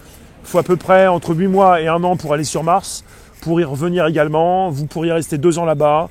Il 0.43 0.47
faut 0.47 0.57
à 0.57 0.63
peu 0.63 0.77
près 0.77 1.07
entre 1.07 1.35
8 1.35 1.47
mois 1.47 1.81
et 1.81 1.89
1 1.89 2.01
an 2.05 2.15
pour 2.15 2.33
aller 2.33 2.45
sur 2.45 2.63
Mars, 2.63 3.03
pour 3.41 3.59
y 3.59 3.65
revenir 3.65 4.05
également. 4.05 4.69
Vous 4.69 4.85
pourriez 4.85 5.11
rester 5.11 5.37
2 5.37 5.59
ans 5.59 5.65
là-bas. 5.65 6.09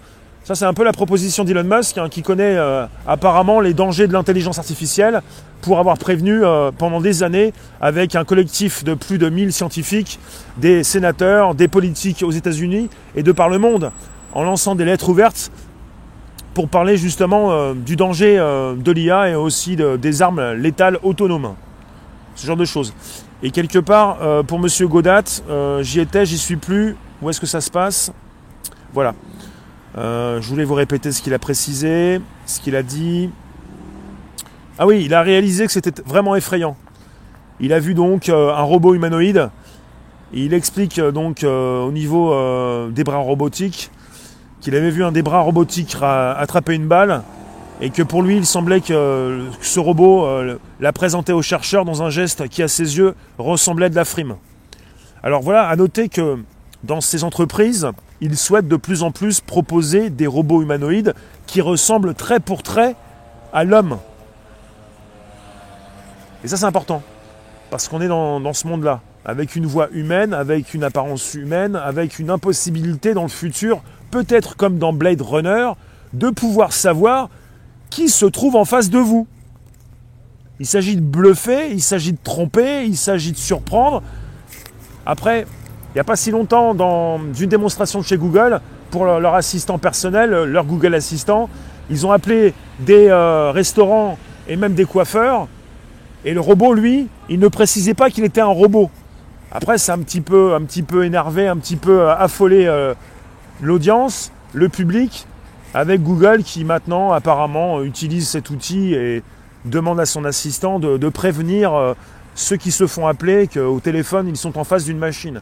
Ça, 0.49 0.55
c'est 0.55 0.65
un 0.65 0.73
peu 0.73 0.83
la 0.83 0.95
proposition 0.95 1.45
d'Elon 1.45 1.63
Musk, 1.63 1.99
hein, 1.99 2.09
qui 2.09 2.23
connaît 2.23 2.57
euh, 2.57 2.87
apparemment 3.07 3.61
les 3.61 3.75
dangers 3.75 4.07
de 4.07 4.15
l'intelligence 4.15 4.59
artificielle, 4.59 5.21
pour 5.61 5.79
avoir 5.79 5.99
prévenu 5.99 6.43
euh, 6.43 6.71
pendant 6.71 7.03
des 7.03 7.23
années, 7.23 7.53
avec 7.83 8.15
un 8.17 8.25
collectif 8.25 8.83
de 8.83 8.95
plus 8.95 9.19
de 9.19 9.29
1000 9.29 9.53
scientifiques, 9.53 10.19
des 10.57 10.85
sénateurs, 10.85 11.55
des 11.55 11.69
politiques 11.69 12.23
aux 12.23 12.31
États-Unis 12.31 12.89
et 13.15 13.23
de 13.23 13.31
par 13.31 13.51
le 13.51 13.59
monde, 13.59 13.93
en 14.33 14.43
lançant 14.43 14.75
des 14.75 14.87
lettres 14.87 15.11
ouvertes 15.11 15.53
pour 16.55 16.71
parler 16.71 16.97
justement 16.97 17.53
euh, 17.53 17.75
du 17.75 17.97
danger 17.97 18.37
de 18.39 18.91
l'IA 18.91 19.29
et 19.29 19.35
aussi 19.35 19.77
des 19.77 20.23
armes 20.23 20.55
létales 20.55 20.99
autonomes. 21.03 21.57
Ce 22.37 22.47
genre 22.47 22.57
de 22.57 22.65
choses. 22.65 22.95
Et 23.43 23.51
quelque 23.51 23.81
part, 23.81 24.17
pour 24.47 24.59
Monsieur 24.59 24.89
Godat, 24.89 25.25
j'y 25.83 26.01
étais, 26.01 26.25
j'y 26.25 26.39
suis 26.39 26.57
plus. 26.57 26.97
Où 27.21 27.29
est-ce 27.29 27.39
que 27.39 27.47
ça 27.47 27.61
se 27.61 27.71
passe? 27.71 28.13
Voilà. 28.95 29.13
Je 29.99 30.49
voulais 30.49 30.65
vous 30.65 30.75
répéter 30.75 31.13
ce 31.13 31.23
qu'il 31.23 31.35
a 31.35 31.39
précisé, 31.39 32.21
ce 32.47 32.61
qu'il 32.61 32.77
a 32.77 32.83
dit. 32.83 33.31
Ah 34.79 34.87
oui, 34.87 35.03
il 35.05 35.15
a 35.15 35.23
réalisé 35.23 35.67
que 35.67 35.73
c'était 35.73 36.03
vraiment 36.07 36.37
effrayant. 36.37 36.77
Il 37.61 37.73
a 37.73 37.81
vu 37.81 37.95
donc 37.95 38.29
un 38.29 38.63
robot 38.63 38.95
humanoïde. 38.95 39.51
il 40.33 40.55
explique 40.55 41.01
donc 41.01 41.43
au 41.45 41.91
niveau 41.91 42.33
des 42.91 43.05
bras 43.05 43.19
robotiques 43.19 43.91
qu'il 44.61 44.75
avait 44.75 44.91
vu 44.91 45.05
un 45.05 45.13
des 45.13 45.23
bras 45.23 45.41
robotiques 45.41 45.97
attraper 46.03 46.75
une 46.75 46.87
balle 46.87 47.23
et 47.81 47.91
que 47.91 48.03
pour 48.03 48.23
lui 48.23 48.37
il 48.37 48.47
semblait 48.47 48.81
que 48.81 49.45
ce 49.61 49.81
robot 49.81 50.27
euh, 50.27 50.59
l'a 50.81 50.93
présenté 50.93 51.33
aux 51.33 51.43
chercheurs 51.43 51.85
dans 51.85 52.03
un 52.03 52.11
geste 52.11 52.49
qui 52.49 52.63
à 52.63 52.69
ses 52.69 52.99
yeux 52.99 53.15
ressemblait 53.39 53.91
de 53.91 53.95
la 53.95 54.05
frime. 54.05 54.37
Alors 55.23 55.43
voilà, 55.43 55.69
à 55.69 55.77
noter 55.77 56.09
que 56.09 56.39
dans 56.85 57.01
ces 57.01 57.25
entreprises, 57.25 57.89
ils 58.21 58.37
souhaitent 58.37 58.69
de 58.69 58.77
plus 58.77 59.03
en 59.03 59.11
plus 59.11 59.41
proposer 59.41 60.11
des 60.11 60.27
robots 60.27 60.63
humanoïdes 60.63 61.15
qui 61.47 61.61
ressemblent 61.61 62.15
trait 62.15 62.41
pour 62.41 62.63
trait 62.63 62.95
à 63.53 63.65
l'homme. 63.65 63.99
Et 66.45 66.49
ça 66.49 66.57
c'est 66.57 66.65
important, 66.65 67.03
parce 67.71 67.89
qu'on 67.89 68.01
est 68.01 68.09
dans, 68.09 68.41
dans 68.41 68.53
ce 68.53 68.67
monde-là, 68.67 69.01
avec 69.25 69.57
une 69.57 69.67
voix 69.67 69.89
humaine, 69.93 70.33
avec 70.33 70.73
une 70.75 70.85
apparence 70.85 71.35
humaine, 71.35 71.75
avec 71.75 72.19
une 72.19 72.31
impossibilité 72.31 73.15
dans 73.15 73.25
le 73.25 73.29
futur 73.29 73.83
peut-être 74.11 74.57
comme 74.57 74.79
dans 74.79 74.93
Blade 74.93 75.21
Runner, 75.21 75.71
de 76.13 76.31
pouvoir 76.31 76.73
savoir 76.73 77.29
qui 77.91 78.09
se 78.09 78.27
trouve 78.27 78.57
en 78.57 78.65
face 78.65 78.91
de 78.91 78.99
vous. 78.99 79.27
Il 80.61 80.67
s'agit 80.67 80.97
de 80.97 81.01
bluffer, 81.01 81.71
il 81.71 81.83
s'agit 81.83 82.13
de 82.13 82.19
tromper, 82.23 82.85
il 82.85 82.97
s'agit 82.97 83.33
de 83.33 83.37
surprendre. 83.37 84.03
Après, 85.07 85.47
il 85.91 85.97
n'y 85.97 86.01
a 86.01 86.05
pas 86.05 86.17
si 86.17 86.31
longtemps, 86.31 86.75
dans 86.75 87.19
une 87.39 87.49
démonstration 87.49 88.01
de 88.01 88.05
chez 88.05 88.17
Google, 88.17 88.61
pour 88.91 89.05
leur 89.05 89.35
assistant 89.35 89.79
personnel, 89.79 90.31
leur 90.31 90.65
Google 90.65 90.95
Assistant, 90.95 91.49
ils 91.91 92.07
ont 92.07 92.13
appelé 92.13 92.55
des 92.81 93.09
euh, 93.09 93.51
restaurants 93.51 94.19
et 94.49 94.57
même 94.57 94.75
des 94.75 94.85
coiffeurs. 94.85 95.49
Et 96.25 96.35
le 96.35 96.41
robot, 96.41 96.75
lui, 96.75 97.09
il 97.29 97.39
ne 97.39 97.49
précisait 97.49 97.95
pas 97.95 98.11
qu'il 98.11 98.25
était 98.25 98.41
un 98.41 98.47
robot. 98.47 98.91
Après, 99.51 99.79
c'est 99.79 99.93
un 99.93 99.99
petit 99.99 100.21
peu, 100.21 100.55
un 100.55 100.63
petit 100.63 100.83
peu 100.83 101.05
énervé, 101.05 101.49
un 101.49 101.57
petit 101.57 101.77
peu 101.77 102.01
euh, 102.01 102.15
affolé 102.15 102.67
euh, 102.67 102.95
l'audience, 103.63 104.31
le 104.53 104.69
public, 104.69 105.27
avec 105.75 106.03
Google 106.03 106.43
qui 106.43 106.65
maintenant 106.65 107.13
apparemment 107.13 107.83
utilise 107.83 108.29
cet 108.29 108.51
outil 108.51 108.95
et 108.95 109.23
demande 109.65 110.01
à 110.01 110.07
son 110.07 110.25
assistant 110.25 110.79
de, 110.79 111.09
prévenir 111.09 111.75
euh, 111.75 111.95
ceux 112.35 112.57
qui 112.57 112.73
se 112.73 112.87
font 112.87 113.07
appeler 113.07 113.49
qu'au 113.49 113.81
téléphone 113.81 114.29
ils 114.29 114.37
sont 114.37 114.59
en 114.59 114.65
face 114.65 114.85
d'une 114.85 114.99
machine. 114.99 115.41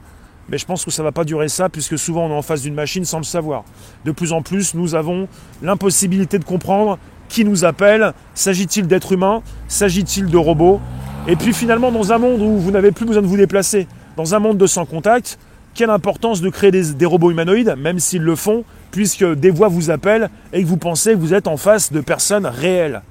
Mais 0.49 0.59
je 0.59 0.67
pense 0.67 0.85
que 0.85 0.91
ça 0.91 1.03
ne 1.03 1.09
va 1.09 1.13
pas 1.13 1.25
durer 1.25 1.49
ça, 1.49 1.69
puisque 1.69 1.99
souvent 1.99 2.27
on 2.27 2.31
est 2.31 2.39
en 2.39 2.43
face 2.43 2.63
d'une 2.63 2.75
machine 2.75 3.05
sans 3.05 3.19
le 3.19 3.25
savoir. 3.25 3.65
De 4.05 4.13
plus 4.13 4.33
en 4.33 4.43
plus, 4.43 4.75
nous 4.75 4.95
avons 4.95 5.29
l'impossibilité 5.63 6.39
de 6.39 6.45
comprendre 6.45 6.99
qui 7.29 7.45
nous 7.45 7.65
appelle, 7.65 8.13
s'agit-il 8.35 8.87
d'êtres 8.87 9.13
humains, 9.13 9.43
s'agit-il 9.69 10.27
de 10.27 10.37
robots? 10.37 10.81
Et 11.27 11.35
puis 11.35 11.53
finalement, 11.53 11.91
dans 11.91 12.13
un 12.13 12.19
monde 12.19 12.41
où 12.41 12.59
vous 12.59 12.71
n'avez 12.71 12.93
plus 12.93 13.05
besoin 13.05 13.23
de 13.23 13.27
vous 13.27 13.37
déplacer, 13.37 13.89
dans 14.17 14.35
un 14.35 14.39
monde 14.39 14.59
de 14.59 14.67
sans 14.67 14.87
contact, 14.87 15.39
quelle 15.75 15.91
importance 15.91 16.41
de 16.41 16.49
créer 16.49 16.71
des, 16.71 17.07
robots 17.07 17.31
humanoïdes, 17.31 17.75
même 17.77 17.99
s'ils 17.99 18.23
le 18.23 18.37
font, 18.37 18.65
puisque 18.93 19.25
des 19.25 19.51
voix 19.51 19.69
vous 19.69 19.91
appellent 19.91 20.31
et 20.53 20.63
que 20.63 20.67
vous 20.67 20.79
pensez 20.79 21.13
que 21.13 21.19
vous 21.19 21.35
êtes 21.35 21.49
en 21.49 21.57
face 21.57 21.93
de 21.93 22.01
personnes 22.01 22.47
réelles? 22.47 23.03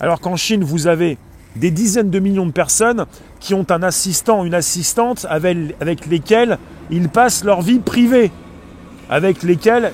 Alors 0.00 0.20
qu'en 0.20 0.36
Chine, 0.36 0.64
vous 0.64 0.88
avez 0.88 1.16
des 1.56 1.70
dizaines 1.70 2.10
de 2.10 2.18
millions 2.18 2.46
de 2.46 2.52
personnes 2.52 3.06
qui 3.40 3.54
ont 3.54 3.66
un 3.70 3.82
assistant, 3.82 4.44
une 4.44 4.54
assistante 4.54 5.26
avec, 5.28 5.56
avec 5.80 6.06
lesquelles 6.06 6.58
ils 6.90 7.08
passent 7.08 7.44
leur 7.44 7.62
vie 7.62 7.78
privée, 7.78 8.30
avec 9.10 9.42
lesquelles 9.42 9.92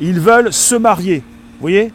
ils 0.00 0.20
veulent 0.20 0.52
se 0.52 0.74
marier. 0.74 1.18
Vous 1.54 1.60
voyez? 1.60 1.92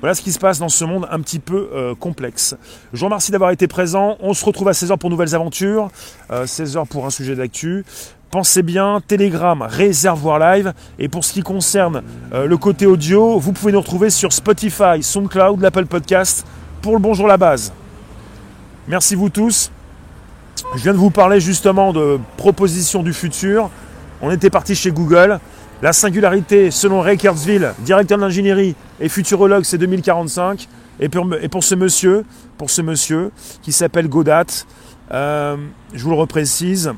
Voilà 0.00 0.14
ce 0.14 0.20
qui 0.20 0.32
se 0.32 0.38
passe 0.38 0.58
dans 0.58 0.68
ce 0.68 0.84
monde 0.84 1.06
un 1.10 1.20
petit 1.20 1.38
peu 1.38 1.70
euh, 1.72 1.94
complexe. 1.94 2.56
Je 2.92 2.98
vous 2.98 3.06
remercie 3.06 3.32
d'avoir 3.32 3.52
été 3.52 3.66
présent. 3.66 4.16
On 4.20 4.34
se 4.34 4.44
retrouve 4.44 4.68
à 4.68 4.72
16h 4.72 4.98
pour 4.98 5.08
nouvelles 5.08 5.34
aventures. 5.34 5.88
16h 6.30 6.76
euh, 6.76 6.84
pour 6.84 7.06
un 7.06 7.10
sujet 7.10 7.34
d'actu. 7.34 7.86
Pensez 8.30 8.62
bien, 8.62 9.00
Telegram, 9.06 9.62
Réservoir 9.62 10.40
Live. 10.40 10.74
Et 10.98 11.08
pour 11.08 11.24
ce 11.24 11.32
qui 11.32 11.42
concerne 11.42 12.02
euh, 12.32 12.46
le 12.46 12.56
côté 12.56 12.84
audio, 12.84 13.38
vous 13.38 13.52
pouvez 13.52 13.70
nous 13.72 13.80
retrouver 13.80 14.10
sur 14.10 14.32
Spotify, 14.32 15.02
SoundCloud, 15.02 15.60
l'Apple 15.62 15.86
Podcast 15.86 16.44
pour 16.82 16.94
le 16.94 16.98
Bonjour 16.98 17.28
la 17.28 17.36
base. 17.36 17.72
Merci 18.86 19.14
vous 19.14 19.30
tous. 19.30 19.70
Je 20.76 20.82
viens 20.82 20.92
de 20.92 20.98
vous 20.98 21.10
parler 21.10 21.40
justement 21.40 21.94
de 21.94 22.20
propositions 22.36 23.02
du 23.02 23.14
futur. 23.14 23.70
On 24.20 24.30
était 24.30 24.50
parti 24.50 24.74
chez 24.74 24.90
Google. 24.90 25.40
La 25.80 25.94
singularité, 25.94 26.70
selon 26.70 27.00
Ray 27.00 27.16
Kurzweil, 27.16 27.66
directeur 27.78 28.18
d'ingénierie 28.18 28.76
et 29.00 29.08
futurologue, 29.08 29.64
c'est 29.64 29.78
2045. 29.78 30.68
Et 31.00 31.08
pour, 31.08 31.64
ce 31.64 31.74
monsieur 31.74 33.32
qui 33.62 33.72
s'appelle 33.72 34.08
Godat, 34.08 34.66
euh, 35.12 35.56
je 35.94 36.04
vous 36.04 36.10
le 36.10 36.16
reprécise, 36.16 36.92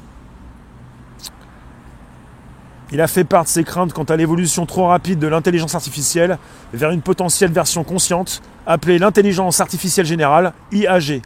il 2.91 3.01
a 3.01 3.07
fait 3.07 3.25
part 3.25 3.45
de 3.45 3.49
ses 3.49 3.63
craintes 3.63 3.93
quant 3.93 4.05
à 4.05 4.17
l'évolution 4.17 4.67
trop 4.67 4.89
rapide 4.89 5.21
de 5.21 5.29
l'intelligence 5.29 5.77
artificielle 5.77 6.39
vers 6.75 6.91
une 6.91 7.03
potentielle 7.03 7.53
version 7.53 7.85
consciente 7.85 8.43
appelée 8.67 8.99
l'intelligence 8.99 9.61
artificielle 9.61 10.07
générale, 10.07 10.53
IAG. 10.73 11.23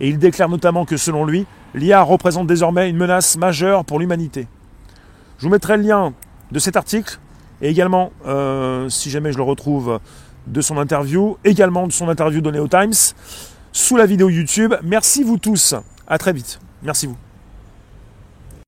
Et 0.00 0.08
il 0.08 0.18
déclare 0.18 0.48
notamment 0.48 0.84
que 0.84 0.96
selon 0.96 1.24
lui, 1.24 1.46
l'IA 1.74 2.02
représente 2.02 2.46
désormais 2.46 2.88
une 2.88 2.96
menace 2.96 3.36
majeure 3.36 3.84
pour 3.84 3.98
l'humanité. 3.98 4.46
Je 5.38 5.44
vous 5.44 5.50
mettrai 5.50 5.76
le 5.76 5.84
lien 5.84 6.12
de 6.50 6.58
cet 6.58 6.76
article 6.76 7.18
et 7.62 7.68
également, 7.68 8.12
euh, 8.26 8.88
si 8.88 9.10
jamais 9.10 9.32
je 9.32 9.36
le 9.36 9.42
retrouve, 9.42 10.00
de 10.46 10.60
son 10.60 10.78
interview, 10.78 11.36
également 11.44 11.86
de 11.86 11.92
son 11.92 12.08
interview 12.08 12.40
donnée 12.40 12.58
au 12.58 12.68
Times, 12.68 12.94
sous 13.72 13.96
la 13.96 14.06
vidéo 14.06 14.28
YouTube. 14.30 14.74
Merci 14.82 15.22
vous 15.22 15.38
tous. 15.38 15.74
À 16.08 16.18
très 16.18 16.32
vite. 16.32 16.60
Merci 16.82 17.06
vous. 17.06 17.16